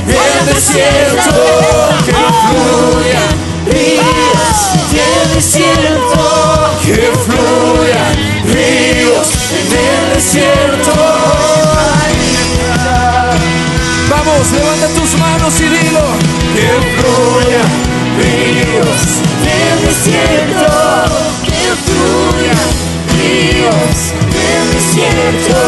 [0.45, 1.33] del desierto,
[2.05, 3.23] que fluya,
[3.67, 6.21] ríos ríos del desierto,
[6.83, 8.03] que fluya,
[8.43, 9.27] que fluya, ríos ríos
[9.69, 10.93] del desierto.
[14.09, 16.05] Vamos, levanta tus manos y dilo,
[16.55, 17.63] que fluya,
[18.17, 19.01] ríos
[19.45, 20.69] del desierto,
[21.45, 22.57] que fluya,
[23.17, 23.97] ríos
[24.33, 25.59] del desierto,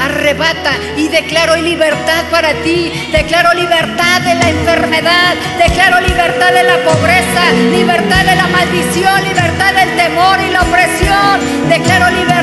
[0.00, 2.92] arrebata, y declaro libertad para ti.
[3.12, 9.74] Declaro libertad de la enfermedad, declaro libertad de la pobreza, libertad de la maldición, libertad
[9.74, 11.68] del temor y la opresión.
[11.68, 12.41] Declaro libertad